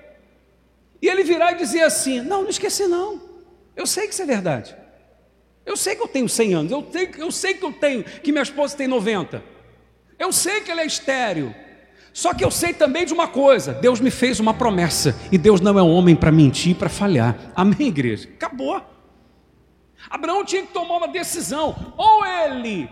E 1.02 1.08
ele 1.08 1.24
virar 1.24 1.54
e 1.54 1.56
dizer 1.56 1.82
assim: 1.82 2.22
Não, 2.22 2.43
não 2.43 2.50
esqueci, 2.50 2.86
não. 2.86 3.22
Eu 3.76 3.88
sei 3.88 4.08
que 4.08 4.13
isso 4.13 4.22
é 4.22 4.26
verdade. 4.26 4.76
Eu 5.65 5.76
sei 5.76 5.96
que 5.96 6.02
eu 6.02 6.08
tenho 6.08 6.30
100 6.30 6.54
anos. 6.54 6.72
Eu, 6.72 6.82
tenho, 6.82 7.12
eu 7.17 7.32
sei 7.32 7.54
que 7.54 7.63
eu 7.63 7.74
tenho, 7.74 8.04
que 8.04 8.32
minha 8.32 8.41
esposa 8.41 8.76
tem 8.76 8.88
90. 8.88 9.57
Eu 10.19 10.32
sei 10.32 10.62
que 10.62 10.71
ele 10.71 10.82
é 10.82 10.86
estéreo. 10.86 11.53
Só 12.13 12.34
que 12.34 12.43
eu 12.43 12.49
sei 12.49 12.73
também 12.73 13.06
de 13.06 13.13
uma 13.13 13.27
coisa: 13.27 13.73
Deus 13.73 13.99
me 13.99 14.10
fez 14.10 14.39
uma 14.39 14.53
promessa. 14.53 15.15
E 15.32 15.38
Deus 15.38 15.62
não 15.62 15.77
é 15.77 15.84
um 15.84 15.91
homem 15.91 16.15
para 16.15 16.32
mentir, 16.32 16.75
para 16.75 16.89
falhar. 16.89 17.51
Amém, 17.56 17.88
igreja? 17.88 18.27
Acabou. 18.30 18.82
Abraão 20.10 20.43
tinha 20.43 20.63
que 20.63 20.73
tomar 20.73 20.97
uma 20.97 21.08
decisão. 21.08 21.93
Ou 21.97 22.25
ele 22.25 22.89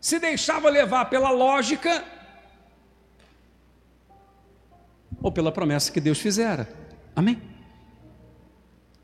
se 0.00 0.18
deixava 0.18 0.68
levar 0.68 1.06
pela 1.06 1.30
lógica, 1.30 2.04
ou 5.20 5.32
pela 5.32 5.50
promessa 5.50 5.90
que 5.90 6.00
Deus 6.00 6.18
fizera. 6.18 6.68
Amém? 7.14 7.42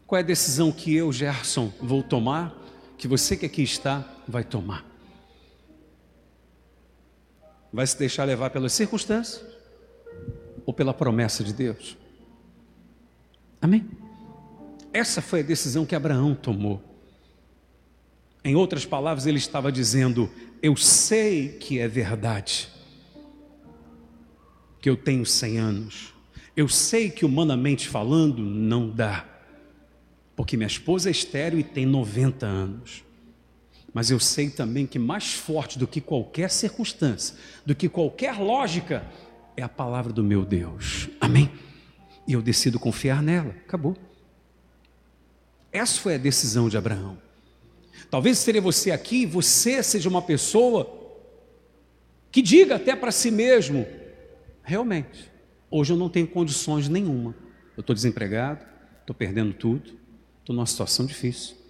Qual 0.07 0.19
é 0.19 0.23
a 0.23 0.27
decisão 0.27 0.71
que 0.71 0.95
eu, 0.95 1.11
Gerson, 1.13 1.73
vou 1.81 2.03
tomar? 2.03 2.55
Que 2.99 3.09
você 3.09 3.37
que 3.37 3.47
aqui 3.47 3.63
está 3.63 4.05
vai 4.29 4.45
tomar? 4.45 4.92
Vai 7.73 7.87
se 7.87 7.99
deixar 7.99 8.25
levar 8.25 8.51
pelas 8.51 8.73
circunstâncias 8.73 9.43
ou 10.67 10.75
pela 10.75 10.93
promessa 10.93 11.43
de 11.43 11.53
Deus? 11.53 11.97
Amém? 13.61 13.89
Essa 14.93 15.23
foi 15.23 15.41
a 15.41 15.45
decisão 15.45 15.87
que 15.87 15.95
Abraão 15.95 16.35
tomou. 16.35 16.83
Em 18.45 18.55
outras 18.57 18.85
palavras, 18.85 19.27
ele 19.27 19.39
estava 19.39 19.73
dizendo: 19.73 20.29
Eu 20.61 20.77
sei 20.77 21.49
que 21.49 21.79
é 21.79 21.89
verdade, 21.89 22.69
que 24.81 24.91
eu 24.91 24.97
tenho 24.97 25.25
100 25.25 25.59
anos. 25.59 26.15
Eu 26.55 26.69
sei 26.69 27.09
que, 27.09 27.25
humanamente 27.25 27.89
falando, 27.89 28.43
não 28.43 28.91
dá, 28.91 29.25
porque 30.37 30.57
minha 30.57 30.67
esposa 30.67 31.09
é 31.09 31.13
estéreo 31.13 31.59
e 31.59 31.65
tem 31.65 31.87
90 31.87 32.45
anos. 32.45 33.03
Mas 33.93 34.11
eu 34.11 34.19
sei 34.19 34.49
também 34.49 34.87
que 34.87 34.99
mais 34.99 35.35
forte 35.35 35.79
do 35.79 35.87
que 35.87 36.01
qualquer 36.01 36.51
circunstância, 36.51 37.37
do 37.65 37.75
que 37.75 37.89
qualquer 37.89 38.39
lógica, 38.39 39.05
é 39.57 39.63
a 39.63 39.69
palavra 39.69 40.13
do 40.13 40.25
meu 40.25 40.45
Deus. 40.45 41.11
Amém? 41.21 41.51
E 42.27 42.33
eu 42.33 42.41
decido 42.41 42.79
confiar 42.79 43.23
nela. 43.23 43.51
Acabou. 43.51 43.97
Essa 45.71 46.01
foi 46.01 46.15
a 46.15 46.19
decisão 46.19 46.69
de 46.69 46.77
Abraão. 46.77 47.19
Talvez 48.11 48.39
seria 48.39 48.61
você 48.61 48.91
aqui, 48.91 49.27
você 49.27 49.83
seja 49.83 50.09
uma 50.09 50.23
pessoa 50.23 51.01
que 52.31 52.41
diga 52.41 52.77
até 52.77 52.97
para 52.97 53.13
si 53.13 53.31
mesmo: 53.31 53.87
realmente, 54.63 55.31
hoje 55.71 55.93
eu 55.93 55.97
não 55.99 56.09
tenho 56.09 56.27
condições 56.27 56.89
nenhuma. 56.89 57.35
Eu 57.77 57.83
estou 57.83 57.95
desempregado, 57.95 58.65
estou 59.01 59.15
perdendo 59.15 59.53
tudo, 59.53 59.99
estou 60.41 60.55
numa 60.55 60.67
situação 60.67 61.05
difícil 61.05 61.62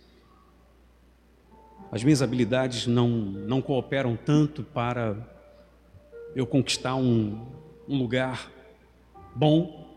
as 1.92 2.02
minhas 2.02 2.22
habilidades 2.22 2.86
não, 2.86 3.06
não 3.08 3.60
cooperam 3.60 4.16
tanto 4.16 4.62
para 4.62 5.14
eu 6.34 6.46
conquistar 6.46 6.94
um, 6.94 7.46
um 7.86 7.98
lugar 7.98 8.50
bom 9.34 9.92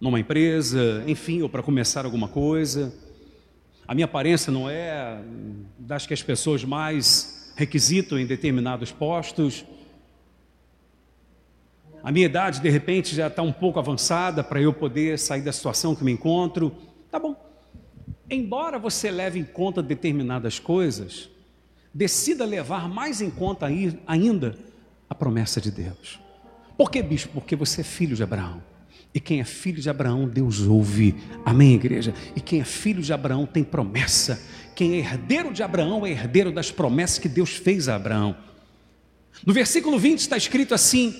numa 0.00 0.18
empresa, 0.18 1.04
enfim, 1.06 1.40
ou 1.42 1.48
para 1.48 1.62
começar 1.62 2.04
alguma 2.04 2.26
coisa. 2.26 2.92
A 3.86 3.94
minha 3.94 4.06
aparência 4.06 4.52
não 4.52 4.68
é 4.68 5.20
das 5.78 6.04
que 6.04 6.12
as 6.12 6.22
pessoas 6.22 6.64
mais 6.64 7.52
requisito 7.56 8.18
em 8.18 8.26
determinados 8.26 8.90
postos. 8.90 9.64
A 12.02 12.10
minha 12.10 12.26
idade, 12.26 12.60
de 12.60 12.68
repente, 12.68 13.14
já 13.14 13.28
está 13.28 13.42
um 13.42 13.52
pouco 13.52 13.78
avançada 13.78 14.42
para 14.42 14.60
eu 14.60 14.72
poder 14.72 15.16
sair 15.16 15.42
da 15.42 15.52
situação 15.52 15.94
que 15.94 16.02
me 16.02 16.10
encontro. 16.10 16.76
Tá 17.08 17.20
bom. 17.20 17.47
Embora 18.30 18.78
você 18.78 19.10
leve 19.10 19.38
em 19.38 19.44
conta 19.44 19.82
determinadas 19.82 20.58
coisas, 20.58 21.30
decida 21.92 22.44
levar 22.44 22.88
mais 22.88 23.20
em 23.20 23.30
conta 23.30 23.66
ainda 24.06 24.54
a 25.08 25.14
promessa 25.14 25.60
de 25.60 25.70
Deus. 25.70 26.20
Por 26.76 26.90
que, 26.90 27.02
bispo? 27.02 27.32
Porque 27.32 27.56
você 27.56 27.80
é 27.80 27.84
filho 27.84 28.14
de 28.14 28.22
Abraão. 28.22 28.62
E 29.14 29.18
quem 29.18 29.40
é 29.40 29.44
filho 29.44 29.80
de 29.80 29.88
Abraão, 29.88 30.28
Deus 30.28 30.60
ouve. 30.60 31.16
Amém, 31.44 31.74
igreja? 31.74 32.14
E 32.36 32.40
quem 32.40 32.60
é 32.60 32.64
filho 32.64 33.02
de 33.02 33.12
Abraão 33.12 33.46
tem 33.46 33.64
promessa. 33.64 34.40
Quem 34.76 34.94
é 34.94 34.98
herdeiro 34.98 35.52
de 35.52 35.62
Abraão 35.62 36.06
é 36.06 36.10
herdeiro 36.10 36.52
das 36.52 36.70
promessas 36.70 37.18
que 37.18 37.28
Deus 37.28 37.50
fez 37.50 37.88
a 37.88 37.96
Abraão. 37.96 38.36
No 39.44 39.52
versículo 39.52 39.98
20 39.98 40.20
está 40.20 40.36
escrito 40.36 40.74
assim: 40.74 41.14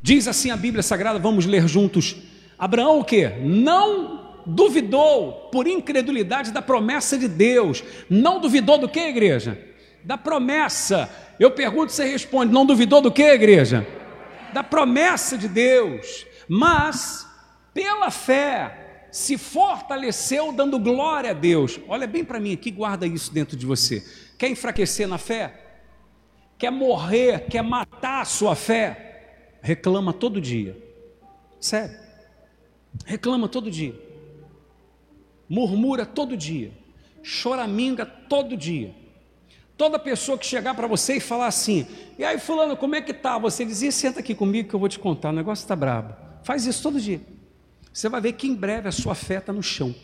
diz 0.00 0.28
assim 0.28 0.50
a 0.50 0.56
Bíblia 0.56 0.82
Sagrada, 0.82 1.18
vamos 1.18 1.44
ler 1.44 1.66
juntos. 1.66 2.16
Abraão 2.56 3.00
o 3.00 3.04
que? 3.04 3.28
Não 3.40 4.21
duvidou 4.46 5.48
por 5.52 5.66
incredulidade 5.66 6.50
da 6.50 6.62
promessa 6.62 7.16
de 7.16 7.28
Deus. 7.28 7.82
Não 8.08 8.40
duvidou 8.40 8.78
do 8.78 8.88
que, 8.88 9.00
igreja? 9.00 9.58
Da 10.04 10.18
promessa. 10.18 11.08
Eu 11.38 11.50
pergunto, 11.50 11.92
você 11.92 12.04
responde: 12.04 12.52
não 12.52 12.66
duvidou 12.66 13.00
do 13.00 13.10
que, 13.10 13.22
igreja? 13.22 13.86
Da 14.52 14.62
promessa 14.62 15.38
de 15.38 15.48
Deus 15.48 16.26
mas 16.54 17.26
pela 17.72 18.10
fé 18.10 19.06
se 19.10 19.38
fortaleceu 19.38 20.52
dando 20.52 20.78
glória 20.78 21.30
a 21.30 21.34
Deus. 21.34 21.80
Olha 21.88 22.06
bem 22.06 22.22
para 22.22 22.38
mim 22.38 22.52
aqui, 22.52 22.70
guarda 22.70 23.06
isso 23.06 23.32
dentro 23.32 23.56
de 23.56 23.64
você. 23.64 24.04
Quer 24.38 24.48
enfraquecer 24.48 25.08
na 25.08 25.16
fé? 25.16 25.60
Quer 26.58 26.70
morrer, 26.70 27.46
quer 27.48 27.62
matar 27.62 28.20
a 28.20 28.24
sua 28.26 28.54
fé? 28.54 29.58
Reclama 29.62 30.12
todo 30.12 30.42
dia. 30.42 30.76
Sério. 31.58 31.96
Reclama 33.06 33.48
todo 33.48 33.70
dia. 33.70 33.94
Murmura 35.52 36.06
todo 36.06 36.34
dia. 36.34 36.72
Choraminga 37.22 38.06
todo 38.06 38.56
dia. 38.56 38.94
Toda 39.76 39.98
pessoa 39.98 40.38
que 40.38 40.46
chegar 40.46 40.74
para 40.74 40.86
você 40.86 41.16
e 41.16 41.20
falar 41.20 41.46
assim, 41.46 41.86
e 42.18 42.24
aí 42.24 42.38
fulano, 42.38 42.74
como 42.74 42.94
é 42.94 43.02
que 43.02 43.12
tá? 43.12 43.36
Você 43.36 43.62
dizia, 43.62 43.92
senta 43.92 44.20
aqui 44.20 44.34
comigo 44.34 44.70
que 44.70 44.74
eu 44.74 44.80
vou 44.80 44.88
te 44.88 44.98
contar, 44.98 45.28
o 45.28 45.32
negócio 45.32 45.62
está 45.62 45.76
brabo. 45.76 46.16
Faz 46.42 46.64
isso 46.64 46.82
todo 46.82 46.98
dia. 46.98 47.20
Você 47.92 48.08
vai 48.08 48.18
ver 48.18 48.32
que 48.32 48.46
em 48.46 48.54
breve 48.54 48.88
a 48.88 48.92
sua 48.92 49.14
fé 49.14 49.36
está 49.36 49.52
no 49.52 49.62
chão. 49.62 49.94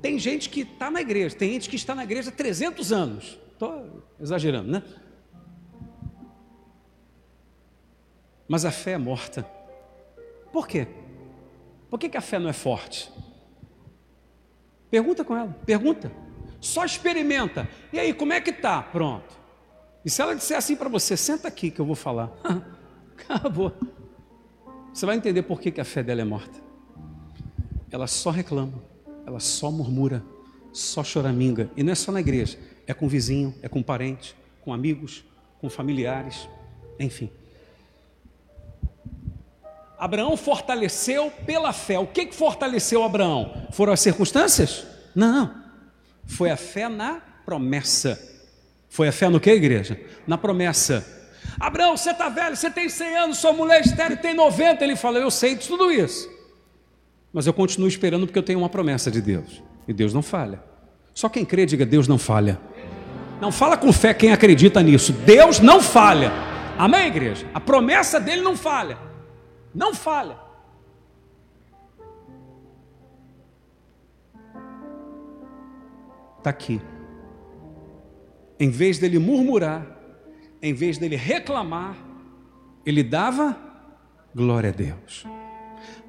Tem 0.00 0.16
gente 0.16 0.48
que 0.48 0.60
está 0.60 0.92
na 0.92 1.00
igreja, 1.00 1.34
tem 1.34 1.54
gente 1.54 1.68
que 1.68 1.74
está 1.74 1.92
na 1.92 2.04
igreja 2.04 2.28
há 2.30 2.32
300 2.32 2.92
anos. 2.92 3.36
Estou 3.52 4.04
exagerando, 4.20 4.70
né? 4.70 4.82
Mas 8.46 8.64
a 8.64 8.70
fé 8.70 8.92
é 8.92 8.98
morta. 8.98 9.44
Por 10.52 10.68
quê? 10.68 10.86
Por 11.90 11.98
que, 11.98 12.08
que 12.08 12.16
a 12.16 12.20
fé 12.20 12.38
não 12.38 12.48
é 12.48 12.52
forte? 12.52 13.10
Pergunta 14.90 15.24
com 15.24 15.36
ela, 15.36 15.54
pergunta. 15.64 16.12
Só 16.60 16.84
experimenta. 16.84 17.68
E 17.92 17.98
aí, 17.98 18.12
como 18.12 18.32
é 18.32 18.40
que 18.40 18.52
tá? 18.52 18.82
Pronto. 18.82 19.34
E 20.04 20.10
se 20.10 20.22
ela 20.22 20.34
disser 20.34 20.56
assim 20.56 20.76
para 20.76 20.88
você, 20.88 21.16
senta 21.16 21.48
aqui 21.48 21.70
que 21.70 21.80
eu 21.80 21.84
vou 21.84 21.96
falar. 21.96 22.32
Acabou. 23.18 23.72
Você 24.92 25.04
vai 25.04 25.16
entender 25.16 25.42
por 25.42 25.60
que, 25.60 25.70
que 25.70 25.80
a 25.80 25.84
fé 25.84 26.02
dela 26.02 26.22
é 26.22 26.24
morta. 26.24 26.58
Ela 27.90 28.06
só 28.06 28.30
reclama, 28.30 28.82
ela 29.26 29.40
só 29.40 29.70
murmura, 29.70 30.24
só 30.72 31.04
choraminga. 31.04 31.70
E 31.76 31.82
não 31.82 31.92
é 31.92 31.94
só 31.94 32.10
na 32.10 32.20
igreja, 32.20 32.58
é 32.86 32.94
com 32.94 33.08
vizinho, 33.08 33.54
é 33.62 33.68
com 33.68 33.82
parente, 33.82 34.36
com 34.62 34.72
amigos, 34.72 35.24
com 35.60 35.68
familiares, 35.68 36.48
enfim. 36.98 37.30
Abraão 39.98 40.36
fortaleceu 40.36 41.32
pela 41.46 41.72
fé. 41.72 41.98
O 41.98 42.06
que, 42.06 42.26
que 42.26 42.34
fortaleceu 42.34 43.02
Abraão? 43.02 43.66
Foram 43.72 43.92
as 43.92 44.00
circunstâncias? 44.00 44.86
Não. 45.14 45.54
Foi 46.26 46.50
a 46.50 46.56
fé 46.56 46.88
na 46.88 47.20
promessa. 47.44 48.20
Foi 48.88 49.08
a 49.08 49.12
fé 49.12 49.28
no 49.28 49.40
que, 49.40 49.50
igreja? 49.50 49.98
Na 50.26 50.36
promessa. 50.36 51.06
Abraão, 51.58 51.96
você 51.96 52.10
está 52.10 52.28
velho, 52.28 52.56
você 52.56 52.70
tem 52.70 52.88
100 52.88 53.16
anos, 53.16 53.38
sua 53.38 53.52
mulher 53.52 53.80
estéreo 53.80 54.16
tem 54.16 54.34
90. 54.34 54.84
Ele 54.84 54.96
fala: 54.96 55.18
Eu 55.18 55.30
sei 55.30 55.54
de 55.54 55.66
tudo 55.66 55.90
isso. 55.90 56.28
Mas 57.32 57.46
eu 57.46 57.52
continuo 57.52 57.88
esperando 57.88 58.26
porque 58.26 58.38
eu 58.38 58.42
tenho 58.42 58.58
uma 58.58 58.68
promessa 58.68 59.10
de 59.10 59.20
Deus. 59.20 59.62
E 59.86 59.92
Deus 59.92 60.12
não 60.12 60.22
falha. 60.22 60.62
Só 61.14 61.28
quem 61.28 61.44
crê, 61.44 61.64
diga: 61.64 61.86
Deus 61.86 62.06
não 62.06 62.18
falha. 62.18 62.60
Não 63.40 63.52
fala 63.52 63.76
com 63.76 63.92
fé 63.92 64.12
quem 64.12 64.32
acredita 64.32 64.82
nisso. 64.82 65.12
Deus 65.12 65.60
não 65.60 65.80
falha. 65.80 66.32
Amém, 66.78 67.06
igreja? 67.06 67.46
A 67.54 67.60
promessa 67.60 68.20
dele 68.20 68.42
não 68.42 68.56
falha. 68.56 69.05
Não 69.74 69.94
falha. 69.94 70.38
Está 76.38 76.50
aqui. 76.50 76.80
Em 78.58 78.70
vez 78.70 78.98
dele 78.98 79.18
murmurar, 79.18 79.86
em 80.62 80.72
vez 80.72 80.96
dele 80.96 81.16
reclamar, 81.16 81.96
ele 82.84 83.02
dava 83.02 83.56
glória 84.34 84.70
a 84.70 84.72
Deus. 84.72 85.26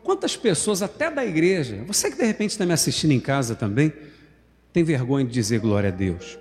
Quantas 0.04 0.38
pessoas, 0.38 0.82
até 0.82 1.12
da 1.12 1.26
igreja, 1.26 1.84
você 1.86 2.10
que 2.10 2.18
de 2.18 2.24
repente 2.24 2.52
está 2.52 2.66
me 2.66 2.74
assistindo 2.74 3.12
em 3.12 3.20
casa 3.20 3.56
também, 3.56 3.92
tem 4.72 4.84
vergonha 4.84 5.26
de 5.26 5.32
dizer 5.32 5.60
glória 5.60 5.90
a 5.90 5.92
Deus, 5.92 6.38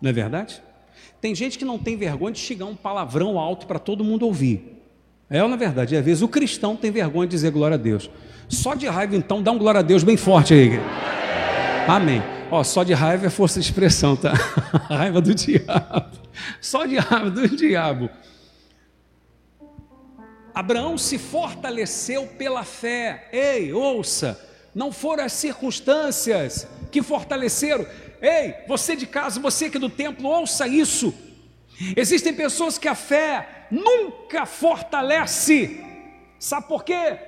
não 0.00 0.10
é 0.10 0.12
verdade? 0.12 0.62
Tem 1.20 1.34
gente 1.34 1.56
que 1.56 1.64
não 1.64 1.78
tem 1.78 1.96
vergonha 1.96 2.32
de 2.32 2.40
chegar 2.40 2.66
um 2.66 2.76
palavrão 2.76 3.38
alto 3.38 3.66
para 3.66 3.78
todo 3.78 4.04
mundo 4.04 4.26
ouvir. 4.26 4.73
É 5.28 5.42
ou 5.42 5.48
na 5.48 5.56
é 5.56 5.58
verdade? 5.58 5.96
Às 5.96 6.04
vezes 6.04 6.22
o 6.22 6.28
cristão 6.28 6.76
tem 6.76 6.90
vergonha 6.90 7.26
de 7.26 7.32
dizer 7.32 7.50
glória 7.50 7.74
a 7.74 7.78
Deus. 7.78 8.10
Só 8.48 8.74
de 8.74 8.86
raiva, 8.86 9.16
então, 9.16 9.42
dá 9.42 9.50
um 9.50 9.58
glória 9.58 9.80
a 9.80 9.82
Deus 9.82 10.04
bem 10.04 10.16
forte 10.16 10.52
aí. 10.54 10.80
Amém. 11.88 12.22
Ó, 12.50 12.62
só 12.62 12.82
de 12.82 12.92
raiva 12.92 13.26
é 13.26 13.30
força 13.30 13.58
de 13.58 13.66
expressão, 13.66 14.14
tá? 14.16 14.32
raiva 14.88 15.20
do 15.20 15.34
diabo. 15.34 16.18
Só 16.60 16.84
de 16.84 16.98
raiva 16.98 17.30
do 17.30 17.48
diabo. 17.48 18.10
Abraão 20.54 20.96
se 20.96 21.18
fortaleceu 21.18 22.26
pela 22.38 22.62
fé. 22.62 23.28
Ei, 23.32 23.72
ouça, 23.72 24.40
não 24.74 24.92
foram 24.92 25.24
as 25.24 25.32
circunstâncias 25.32 26.68
que 26.92 27.02
fortaleceram. 27.02 27.84
Ei, 28.22 28.54
você 28.68 28.94
de 28.94 29.06
casa, 29.06 29.40
você 29.40 29.68
que 29.68 29.78
é 29.78 29.80
do 29.80 29.90
templo, 29.90 30.28
ouça 30.28 30.68
isso. 30.68 31.12
Existem 31.96 32.32
pessoas 32.32 32.78
que 32.78 32.86
a 32.86 32.94
fé 32.94 33.53
nunca 33.74 34.46
fortalece. 34.46 35.84
Sabe 36.38 36.68
por 36.68 36.84
quê? 36.84 37.18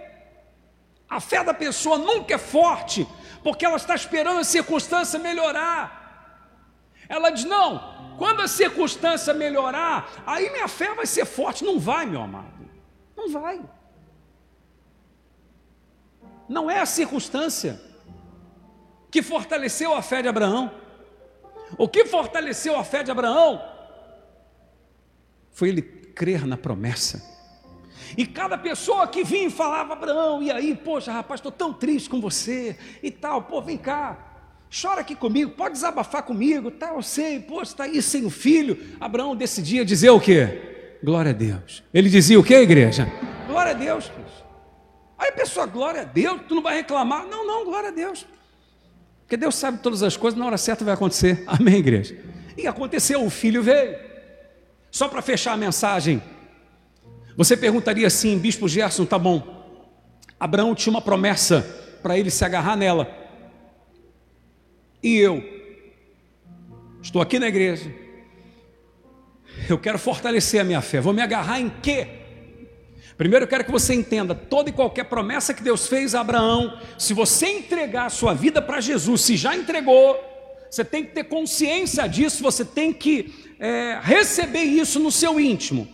A 1.08 1.20
fé 1.20 1.42
da 1.42 1.54
pessoa 1.54 1.98
nunca 1.98 2.34
é 2.34 2.38
forte, 2.38 3.06
porque 3.42 3.64
ela 3.64 3.76
está 3.76 3.94
esperando 3.94 4.40
a 4.40 4.44
circunstância 4.44 5.18
melhorar. 5.18 6.54
Ela 7.08 7.30
diz: 7.30 7.44
não, 7.44 8.16
quando 8.18 8.42
a 8.42 8.48
circunstância 8.48 9.32
melhorar, 9.32 10.10
aí 10.26 10.50
minha 10.50 10.68
fé 10.68 10.94
vai 10.94 11.06
ser 11.06 11.24
forte. 11.24 11.64
Não 11.64 11.78
vai, 11.78 12.06
meu 12.06 12.22
amado. 12.22 12.68
Não 13.16 13.28
vai. 13.30 13.60
Não 16.48 16.70
é 16.70 16.80
a 16.80 16.86
circunstância 16.86 17.80
que 19.10 19.22
fortaleceu 19.22 19.94
a 19.94 20.02
fé 20.02 20.22
de 20.22 20.28
Abraão. 20.28 20.70
O 21.76 21.88
que 21.88 22.04
fortaleceu 22.04 22.78
a 22.78 22.84
fé 22.84 23.02
de 23.02 23.10
Abraão 23.10 23.60
foi 25.50 25.70
ele 25.70 25.95
crer 26.16 26.46
na 26.46 26.56
promessa. 26.56 27.22
E 28.16 28.26
cada 28.26 28.56
pessoa 28.56 29.06
que 29.06 29.22
vinha 29.22 29.50
falava, 29.50 29.92
Abraão, 29.92 30.42
e 30.42 30.50
aí, 30.50 30.74
poxa, 30.74 31.12
rapaz, 31.12 31.38
estou 31.38 31.52
tão 31.52 31.72
triste 31.72 32.08
com 32.08 32.20
você 32.20 32.76
e 33.02 33.10
tal, 33.10 33.42
pô, 33.42 33.60
vem 33.60 33.76
cá, 33.76 34.16
chora 34.80 35.02
aqui 35.02 35.14
comigo, 35.14 35.50
pode 35.50 35.74
desabafar 35.74 36.22
comigo, 36.22 36.70
tá, 36.70 36.92
eu 36.94 37.02
sei, 37.02 37.38
pô, 37.38 37.60
está 37.60 37.84
aí 37.84 38.00
sem 38.00 38.24
o 38.24 38.30
filho. 38.30 38.78
Abraão 38.98 39.36
decidia 39.36 39.84
dizer 39.84 40.10
o 40.10 40.18
quê? 40.18 40.98
Glória 41.04 41.30
a 41.30 41.34
Deus. 41.34 41.84
Ele 41.92 42.08
dizia 42.08 42.40
o 42.40 42.44
quê, 42.44 42.56
igreja? 42.62 43.06
Glória 43.46 43.72
a 43.72 43.74
Deus. 43.74 44.10
Aí 45.18 45.28
a 45.28 45.32
pessoa, 45.32 45.66
glória 45.66 46.00
a 46.00 46.04
Deus, 46.04 46.40
tu 46.48 46.54
não 46.54 46.62
vai 46.62 46.76
reclamar. 46.76 47.26
Não, 47.26 47.46
não, 47.46 47.64
glória 47.64 47.90
a 47.90 47.92
Deus. 47.92 48.26
Porque 49.22 49.36
Deus 49.36 49.56
sabe 49.56 49.78
todas 49.78 50.02
as 50.02 50.16
coisas, 50.16 50.38
na 50.38 50.46
hora 50.46 50.56
certa 50.56 50.84
vai 50.84 50.94
acontecer. 50.94 51.44
Amém, 51.46 51.76
igreja? 51.76 52.16
E 52.56 52.66
aconteceu, 52.66 53.22
o 53.22 53.28
filho 53.28 53.62
veio. 53.62 54.06
Só 54.96 55.08
para 55.08 55.20
fechar 55.20 55.52
a 55.52 55.58
mensagem, 55.58 56.22
você 57.36 57.54
perguntaria 57.54 58.06
assim, 58.06 58.38
Bispo 58.38 58.66
Gerson, 58.66 59.04
tá 59.04 59.18
bom. 59.18 59.42
Abraão 60.40 60.74
tinha 60.74 60.90
uma 60.90 61.02
promessa 61.02 61.60
para 62.02 62.16
ele 62.16 62.30
se 62.30 62.42
agarrar 62.42 62.76
nela. 62.76 63.06
E 65.02 65.18
eu 65.18 65.44
estou 67.02 67.20
aqui 67.20 67.38
na 67.38 67.46
igreja. 67.46 67.92
Eu 69.68 69.78
quero 69.78 69.98
fortalecer 69.98 70.62
a 70.62 70.64
minha 70.64 70.80
fé. 70.80 70.98
Vou 70.98 71.12
me 71.12 71.20
agarrar 71.20 71.60
em 71.60 71.68
quê? 71.68 72.08
Primeiro 73.18 73.44
eu 73.44 73.48
quero 73.48 73.66
que 73.66 73.70
você 73.70 73.92
entenda 73.92 74.34
toda 74.34 74.70
e 74.70 74.72
qualquer 74.72 75.04
promessa 75.04 75.52
que 75.52 75.62
Deus 75.62 75.86
fez 75.86 76.14
a 76.14 76.22
Abraão, 76.22 76.80
se 76.98 77.12
você 77.12 77.48
entregar 77.48 78.06
a 78.06 78.10
sua 78.10 78.32
vida 78.32 78.62
para 78.62 78.80
Jesus, 78.80 79.20
se 79.20 79.36
já 79.36 79.54
entregou, 79.54 80.18
você 80.70 80.82
tem 80.82 81.04
que 81.04 81.12
ter 81.12 81.24
consciência 81.24 82.06
disso, 82.06 82.42
você 82.42 82.64
tem 82.64 82.94
que 82.94 83.45
é, 83.58 83.98
receber 84.02 84.64
isso 84.64 84.98
no 84.98 85.10
seu 85.10 85.40
íntimo. 85.40 85.88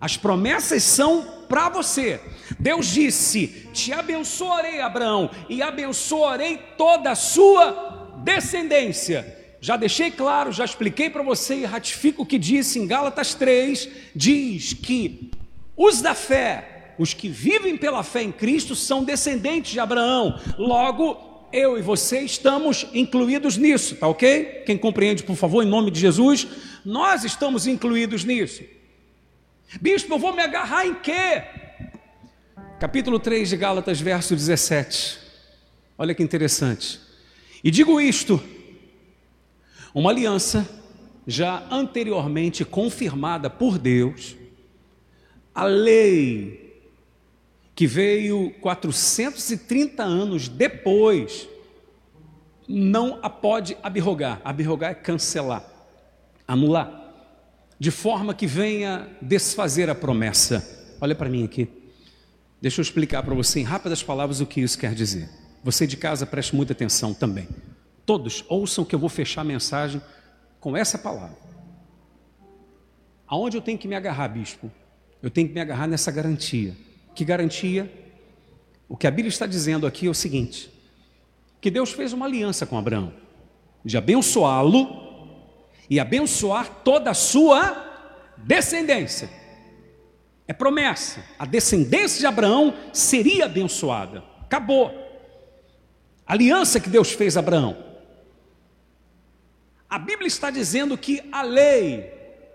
As 0.00 0.16
promessas 0.16 0.82
são 0.82 1.44
para 1.48 1.68
você. 1.68 2.20
Deus 2.58 2.86
disse: 2.86 3.68
Te 3.72 3.92
abençoarei, 3.92 4.80
Abraão, 4.80 5.30
e 5.48 5.62
abençoarei 5.62 6.58
toda 6.76 7.10
a 7.10 7.14
sua 7.14 8.20
descendência. 8.22 9.42
Já 9.60 9.78
deixei 9.78 10.10
claro, 10.10 10.52
já 10.52 10.64
expliquei 10.64 11.08
para 11.08 11.22
você 11.22 11.54
e 11.54 11.64
ratifico 11.64 12.22
o 12.22 12.26
que 12.26 12.38
disse 12.38 12.78
em 12.78 12.86
Gálatas 12.86 13.34
3: 13.34 13.88
diz 14.14 14.74
que 14.74 15.30
os 15.76 16.02
da 16.02 16.14
fé, 16.14 16.94
os 16.98 17.14
que 17.14 17.28
vivem 17.28 17.76
pela 17.76 18.02
fé 18.02 18.22
em 18.22 18.30
Cristo, 18.30 18.74
são 18.74 19.02
descendentes 19.02 19.72
de 19.72 19.80
Abraão. 19.80 20.38
Logo, 20.58 21.33
eu 21.54 21.78
e 21.78 21.82
você 21.82 22.20
estamos 22.20 22.84
incluídos 22.92 23.56
nisso, 23.56 23.94
tá 23.94 24.08
ok? 24.08 24.64
Quem 24.66 24.76
compreende, 24.76 25.22
por 25.22 25.36
favor, 25.36 25.62
em 25.62 25.68
nome 25.68 25.90
de 25.90 26.00
Jesus, 26.00 26.48
nós 26.84 27.24
estamos 27.24 27.68
incluídos 27.68 28.24
nisso. 28.24 28.64
Bispo, 29.80 30.14
eu 30.14 30.18
vou 30.18 30.34
me 30.34 30.42
agarrar 30.42 30.84
em 30.84 30.94
quê? 30.94 31.44
Capítulo 32.80 33.20
3 33.20 33.48
de 33.48 33.56
Gálatas, 33.56 34.00
verso 34.00 34.34
17. 34.34 35.18
Olha 35.96 36.12
que 36.12 36.22
interessante. 36.24 37.00
E 37.62 37.70
digo 37.70 38.00
isto: 38.00 38.42
uma 39.94 40.10
aliança 40.10 40.68
já 41.24 41.66
anteriormente 41.70 42.64
confirmada 42.64 43.48
por 43.48 43.78
Deus, 43.78 44.36
a 45.54 45.64
lei 45.64 46.63
que 47.74 47.86
veio 47.86 48.50
430 48.60 50.02
anos 50.02 50.48
depois, 50.48 51.48
não 52.68 53.18
a 53.22 53.28
pode 53.28 53.76
abrogar. 53.82 54.40
Abrogar 54.44 54.92
é 54.92 54.94
cancelar, 54.94 55.64
anular 56.46 57.04
de 57.78 57.90
forma 57.90 58.34
que 58.34 58.46
venha 58.46 59.08
desfazer 59.20 59.90
a 59.90 59.94
promessa. 59.94 60.96
Olha 61.00 61.14
para 61.14 61.28
mim 61.28 61.44
aqui. 61.44 61.68
Deixa 62.60 62.80
eu 62.80 62.82
explicar 62.82 63.22
para 63.22 63.34
você 63.34 63.60
em 63.60 63.62
rápidas 63.62 64.02
palavras 64.02 64.40
o 64.40 64.46
que 64.46 64.60
isso 64.60 64.78
quer 64.78 64.94
dizer. 64.94 65.28
Você 65.62 65.86
de 65.86 65.96
casa 65.96 66.24
preste 66.24 66.54
muita 66.54 66.72
atenção 66.72 67.12
também. 67.12 67.48
Todos 68.06 68.44
ouçam 68.48 68.84
que 68.84 68.94
eu 68.94 68.98
vou 68.98 69.08
fechar 69.08 69.42
a 69.42 69.44
mensagem 69.44 70.00
com 70.60 70.76
essa 70.76 70.96
palavra. 70.96 71.36
Aonde 73.26 73.56
eu 73.56 73.60
tenho 73.60 73.78
que 73.78 73.88
me 73.88 73.94
agarrar, 73.94 74.28
bispo? 74.28 74.70
Eu 75.22 75.30
tenho 75.30 75.48
que 75.48 75.54
me 75.54 75.60
agarrar 75.60 75.86
nessa 75.86 76.10
garantia. 76.10 76.74
Que 77.14 77.24
garantia? 77.24 77.90
O 78.88 78.96
que 78.96 79.06
a 79.06 79.10
Bíblia 79.10 79.28
está 79.28 79.46
dizendo 79.46 79.86
aqui 79.86 80.06
é 80.06 80.10
o 80.10 80.14
seguinte: 80.14 80.70
que 81.60 81.70
Deus 81.70 81.92
fez 81.92 82.12
uma 82.12 82.26
aliança 82.26 82.66
com 82.66 82.76
Abraão, 82.76 83.12
de 83.84 83.96
abençoá-lo 83.96 85.04
e 85.88 86.00
abençoar 86.00 86.82
toda 86.82 87.10
a 87.10 87.14
sua 87.14 88.32
descendência. 88.36 89.30
É 90.46 90.52
promessa. 90.52 91.24
A 91.38 91.46
descendência 91.46 92.20
de 92.20 92.26
Abraão 92.26 92.74
seria 92.92 93.46
abençoada. 93.46 94.22
Acabou. 94.42 94.92
aliança 96.26 96.78
que 96.78 96.90
Deus 96.90 97.12
fez 97.12 97.36
a 97.36 97.40
Abraão. 97.40 97.76
A 99.88 99.98
Bíblia 99.98 100.26
está 100.26 100.50
dizendo 100.50 100.98
que 100.98 101.22
a 101.30 101.42
lei, 101.42 102.13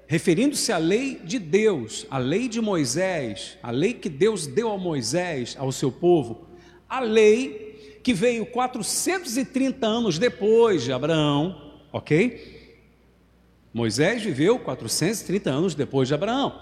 referindo-se 0.10 0.72
à 0.72 0.80
lei 0.80 1.22
de 1.24 1.38
Deus, 1.38 2.08
a 2.10 2.17
lei 2.17 2.48
de 2.48 2.60
Moisés, 2.60 3.60
a 3.62 3.69
lei 3.69 3.93
que 3.93 4.10
Deus 4.10 4.48
deu 4.48 4.72
a 4.72 4.76
Moisés, 4.76 5.56
ao 5.56 5.72
seu 5.72 5.91
povo, 5.91 6.48
a 6.89 7.00
lei 7.00 8.00
que 8.04 8.12
veio 8.12 8.43
430 8.48 9.86
anos 9.86 10.17
depois 10.17 10.82
de 10.82 10.91
Abraão, 10.91 11.74
ok? 11.93 12.82
Moisés 13.72 14.24
viveu 14.24 14.58
430 14.58 15.48
anos 15.48 15.76
depois 15.76 16.08
de 16.08 16.15
Abraão. 16.15 16.60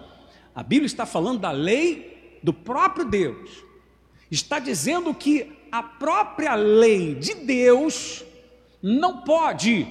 A 0.53 0.61
Bíblia 0.61 0.87
está 0.87 1.05
falando 1.05 1.39
da 1.39 1.51
lei 1.51 2.39
do 2.43 2.51
próprio 2.51 3.05
Deus. 3.05 3.63
Está 4.29 4.59
dizendo 4.59 5.13
que 5.13 5.53
a 5.71 5.81
própria 5.81 6.53
lei 6.53 7.15
de 7.15 7.33
Deus 7.33 8.25
não 8.83 9.21
pode 9.21 9.87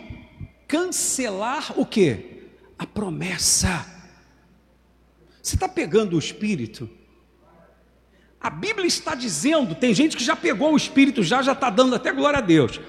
cancelar 0.69 1.73
o 1.75 1.87
que? 1.87 2.36
A 2.79 2.87
promessa. 2.87 3.87
Você 5.43 5.55
está 5.55 5.69
pegando 5.69 6.17
o 6.17 6.19
Espírito? 6.19 6.89
A 8.41 8.51
Bíblia 8.51 8.87
está 8.87 9.15
dizendo, 9.15 9.75
tem 9.75 9.95
gente 9.95 10.17
que 10.17 10.25
já 10.25 10.37
pegou 10.37 10.73
o 10.73 10.77
Espírito, 10.77 11.23
já 11.23 11.43
já 11.43 11.53
está 11.53 11.71
dando 11.71 11.95
até 11.95 12.12
glória 12.12 12.39
a 12.39 12.43
Deus. 12.43 12.81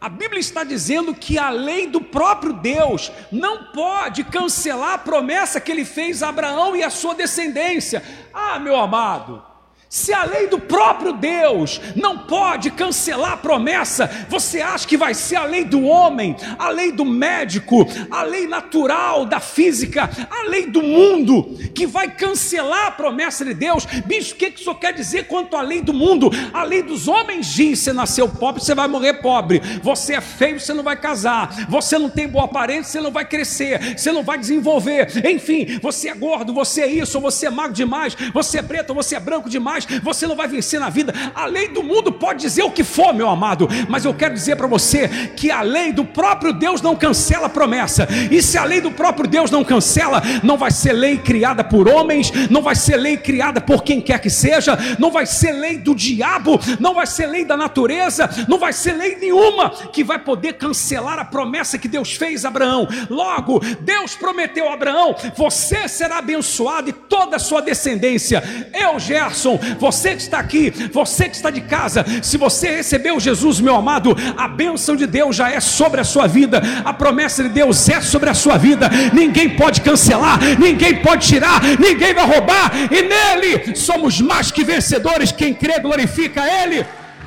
A 0.00 0.08
Bíblia 0.08 0.38
está 0.38 0.64
dizendo 0.64 1.14
que 1.14 1.38
a 1.38 1.48
lei 1.48 1.86
do 1.86 2.00
próprio 2.00 2.52
Deus 2.52 3.10
não 3.32 3.72
pode 3.72 4.22
cancelar 4.24 4.94
a 4.94 4.98
promessa 4.98 5.60
que 5.60 5.72
ele 5.72 5.84
fez 5.84 6.22
a 6.22 6.28
Abraão 6.28 6.76
e 6.76 6.82
a 6.82 6.90
sua 6.90 7.14
descendência. 7.14 8.02
Ah, 8.32 8.58
meu 8.58 8.76
amado, 8.76 9.42
se 9.88 10.12
a 10.12 10.24
lei 10.24 10.48
do 10.48 10.58
próprio 10.58 11.12
Deus 11.12 11.80
não 11.94 12.18
pode 12.18 12.70
cancelar 12.70 13.32
a 13.32 13.36
promessa, 13.36 14.10
você 14.28 14.60
acha 14.60 14.86
que 14.86 14.96
vai 14.96 15.14
ser 15.14 15.36
a 15.36 15.44
lei 15.44 15.64
do 15.64 15.84
homem, 15.84 16.36
a 16.58 16.68
lei 16.68 16.90
do 16.90 17.04
médico, 17.04 17.86
a 18.10 18.22
lei 18.22 18.48
natural 18.48 19.24
da 19.24 19.38
física, 19.38 20.10
a 20.28 20.48
lei 20.48 20.66
do 20.66 20.82
mundo 20.82 21.56
que 21.74 21.86
vai 21.86 22.10
cancelar 22.10 22.86
a 22.86 22.90
promessa 22.90 23.44
de 23.44 23.54
Deus? 23.54 23.86
Bicho, 24.04 24.34
o 24.34 24.36
que 24.36 24.46
isso 24.46 24.74
quer 24.74 24.92
dizer 24.92 25.28
quanto 25.28 25.56
à 25.56 25.62
lei 25.62 25.80
do 25.80 25.92
mundo? 25.92 26.30
A 26.52 26.64
lei 26.64 26.82
dos 26.82 27.06
homens 27.06 27.46
diz: 27.46 27.78
você 27.78 27.92
nasceu 27.92 28.28
pobre, 28.28 28.62
você 28.62 28.74
vai 28.74 28.88
morrer 28.88 29.14
pobre. 29.14 29.60
Você 29.82 30.14
é 30.14 30.20
feio, 30.20 30.58
você 30.58 30.74
não 30.74 30.82
vai 30.82 30.96
casar. 30.96 31.66
Você 31.68 31.98
não 31.98 32.10
tem 32.10 32.26
boa 32.26 32.46
aparência, 32.46 32.92
você 32.92 33.00
não 33.00 33.12
vai 33.12 33.24
crescer. 33.24 33.96
Você 33.96 34.10
não 34.10 34.22
vai 34.22 34.38
desenvolver. 34.38 35.24
Enfim, 35.24 35.78
você 35.80 36.08
é 36.08 36.14
gordo, 36.14 36.52
você 36.52 36.82
é 36.82 36.86
isso, 36.88 37.20
você 37.20 37.46
é 37.46 37.50
magro 37.50 37.74
demais, 37.74 38.16
você 38.32 38.58
é 38.58 38.62
preto, 38.62 38.92
você 38.92 39.16
é 39.16 39.20
branco 39.20 39.48
demais 39.48 39.83
você 40.02 40.26
não 40.26 40.36
vai 40.36 40.48
vencer 40.48 40.80
na 40.80 40.88
vida. 40.88 41.14
A 41.34 41.46
lei 41.46 41.68
do 41.68 41.82
mundo 41.82 42.12
pode 42.12 42.40
dizer 42.40 42.62
o 42.62 42.70
que 42.70 42.84
for, 42.84 43.12
meu 43.12 43.28
amado, 43.28 43.68
mas 43.88 44.04
eu 44.04 44.14
quero 44.14 44.34
dizer 44.34 44.56
para 44.56 44.66
você 44.66 45.08
que 45.36 45.50
a 45.50 45.62
lei 45.62 45.92
do 45.92 46.04
próprio 46.04 46.52
Deus 46.52 46.80
não 46.80 46.96
cancela 46.96 47.46
a 47.46 47.50
promessa. 47.50 48.08
E 48.30 48.42
se 48.42 48.58
a 48.58 48.64
lei 48.64 48.80
do 48.80 48.90
próprio 48.90 49.28
Deus 49.28 49.50
não 49.50 49.64
cancela, 49.64 50.22
não 50.42 50.56
vai 50.56 50.70
ser 50.70 50.92
lei 50.92 51.18
criada 51.18 51.62
por 51.64 51.88
homens, 51.88 52.32
não 52.50 52.62
vai 52.62 52.74
ser 52.74 52.96
lei 52.96 53.16
criada 53.16 53.60
por 53.60 53.82
quem 53.82 54.00
quer 54.00 54.20
que 54.20 54.30
seja, 54.30 54.78
não 54.98 55.10
vai 55.10 55.26
ser 55.26 55.52
lei 55.52 55.78
do 55.78 55.94
diabo, 55.94 56.58
não 56.80 56.94
vai 56.94 57.06
ser 57.06 57.26
lei 57.26 57.44
da 57.44 57.56
natureza, 57.56 58.28
não 58.48 58.58
vai 58.58 58.72
ser 58.72 58.92
lei 58.92 59.16
nenhuma 59.16 59.70
que 59.92 60.04
vai 60.04 60.18
poder 60.18 60.54
cancelar 60.54 61.18
a 61.18 61.24
promessa 61.24 61.78
que 61.78 61.88
Deus 61.88 62.12
fez 62.14 62.44
a 62.44 62.48
Abraão. 62.48 62.86
Logo, 63.10 63.60
Deus 63.80 64.14
prometeu 64.14 64.68
a 64.68 64.74
Abraão: 64.74 65.14
você 65.36 65.88
será 65.88 66.18
abençoado 66.18 66.90
e 66.90 66.92
toda 66.92 67.36
a 67.36 67.40
sua 67.40 67.60
descendência. 67.60 68.42
Eu, 68.72 68.98
Gerson, 68.98 69.58
você 69.78 70.10
que 70.10 70.22
está 70.22 70.38
aqui, 70.38 70.70
você 70.92 71.28
que 71.28 71.36
está 71.36 71.50
de 71.50 71.60
casa, 71.60 72.04
se 72.22 72.36
você 72.36 72.76
recebeu 72.76 73.18
Jesus, 73.20 73.60
meu 73.60 73.74
amado, 73.74 74.16
a 74.36 74.48
bênção 74.48 74.96
de 74.96 75.06
Deus 75.06 75.36
já 75.36 75.50
é 75.50 75.60
sobre 75.60 76.00
a 76.00 76.04
sua 76.04 76.26
vida, 76.26 76.62
a 76.84 76.92
promessa 76.92 77.42
de 77.42 77.48
Deus 77.48 77.88
é 77.88 78.00
sobre 78.00 78.30
a 78.30 78.34
sua 78.34 78.56
vida. 78.56 78.88
Ninguém 79.12 79.50
pode 79.50 79.80
cancelar, 79.80 80.38
ninguém 80.58 80.96
pode 81.02 81.26
tirar, 81.26 81.62
ninguém 81.78 82.14
vai 82.14 82.26
roubar, 82.26 82.72
e 82.90 83.02
nele 83.02 83.76
somos 83.76 84.20
mais 84.20 84.50
que 84.50 84.64
vencedores. 84.64 85.32
Quem 85.32 85.54
crê, 85.54 85.78
glorifica 85.80 86.42
Ele. 86.46 86.84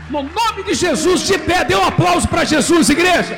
No 0.10 0.24
nome 0.24 0.64
de 0.66 0.74
Jesus, 0.74 1.22
de 1.22 1.38
pé, 1.38 1.66
dê 1.66 1.76
um 1.76 1.84
aplauso 1.84 2.28
para 2.28 2.46
Jesus, 2.46 2.90
igreja. 2.90 3.38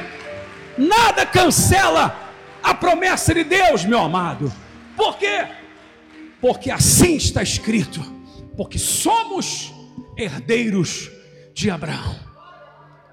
Nada 0.77 1.25
cancela 1.25 2.15
a 2.63 2.73
promessa 2.73 3.33
de 3.33 3.43
Deus, 3.43 3.83
meu 3.85 3.99
amado. 3.99 4.51
Por 4.95 5.17
quê? 5.17 5.45
Porque 6.39 6.69
assim 6.69 7.15
está 7.15 7.41
escrito 7.41 8.18
porque 8.59 8.77
somos 8.77 9.73
herdeiros 10.17 11.09
de 11.53 11.71
Abraão. 11.71 12.13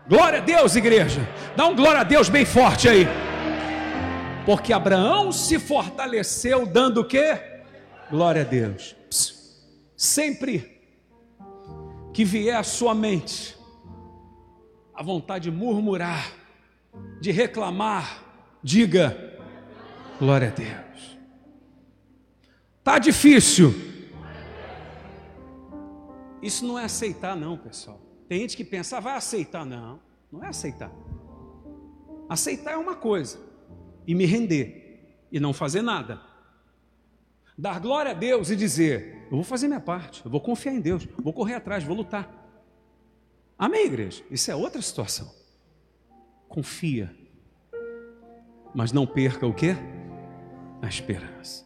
Glória 0.09 0.40
a 0.40 0.42
Deus, 0.42 0.74
igreja. 0.74 1.20
Dá 1.54 1.68
um 1.68 1.76
glória 1.76 2.00
a 2.00 2.02
Deus 2.02 2.28
bem 2.28 2.44
forte 2.44 2.88
aí. 2.88 3.06
Porque 4.44 4.72
Abraão 4.72 5.30
se 5.30 5.61
fortaleceu 5.61 6.66
dando 6.66 7.02
o 7.02 7.04
quê? 7.04 7.40
Glória 8.11 8.42
a 8.42 8.44
Deus. 8.44 8.96
Sempre 9.96 10.80
que 12.12 12.24
vier 12.24 12.56
à 12.56 12.64
sua 12.64 12.92
mente 12.92 13.56
a 14.92 15.00
vontade 15.00 15.48
de 15.48 15.56
murmurar, 15.56 16.28
de 17.20 17.30
reclamar, 17.30 18.20
diga 18.64 19.16
glória 20.18 20.48
a 20.48 20.50
Deus. 20.50 21.16
Tá 22.82 22.98
difícil. 22.98 23.94
Isso 26.42 26.66
não 26.66 26.79
é 26.79 26.85
aceitar, 26.85 27.37
não, 27.37 27.57
pessoal. 27.57 28.01
Tem 28.29 28.40
gente 28.40 28.57
que 28.57 28.64
pensa, 28.64 28.99
ah, 28.99 29.01
vai 29.01 29.16
aceitar. 29.16 29.64
Não, 29.64 30.01
não 30.31 30.42
é 30.44 30.49
aceitar. 30.49 30.92
Aceitar 32.29 32.72
é 32.72 32.77
uma 32.77 32.96
coisa, 32.96 33.38
e 34.07 34.14
me 34.14 34.27
render, 34.27 35.27
e 35.31 35.38
não 35.38 35.53
fazer 35.53 35.83
nada. 35.83 36.20
Dar 37.57 37.81
glória 37.81 38.11
a 38.11 38.14
Deus 38.14 38.51
e 38.51 38.57
dizer: 38.57 39.27
eu 39.31 39.37
vou 39.37 39.44
fazer 39.44 39.68
minha 39.68 39.81
parte, 39.81 40.25
eu 40.25 40.31
vou 40.31 40.40
confiar 40.40 40.75
em 40.75 40.81
Deus, 40.81 41.07
vou 41.18 41.33
correr 41.33 41.55
atrás, 41.55 41.85
vou 41.85 41.96
lutar. 41.96 42.44
Amém, 43.59 43.87
igreja? 43.87 44.22
Isso 44.31 44.51
é 44.51 44.55
outra 44.55 44.83
situação. 44.83 45.33
Confia, 46.49 47.14
mas 48.75 48.92
não 48.92 49.07
perca 49.07 49.46
o 49.46 49.55
que? 49.55 49.75
a 50.83 50.88
esperança. 50.88 51.65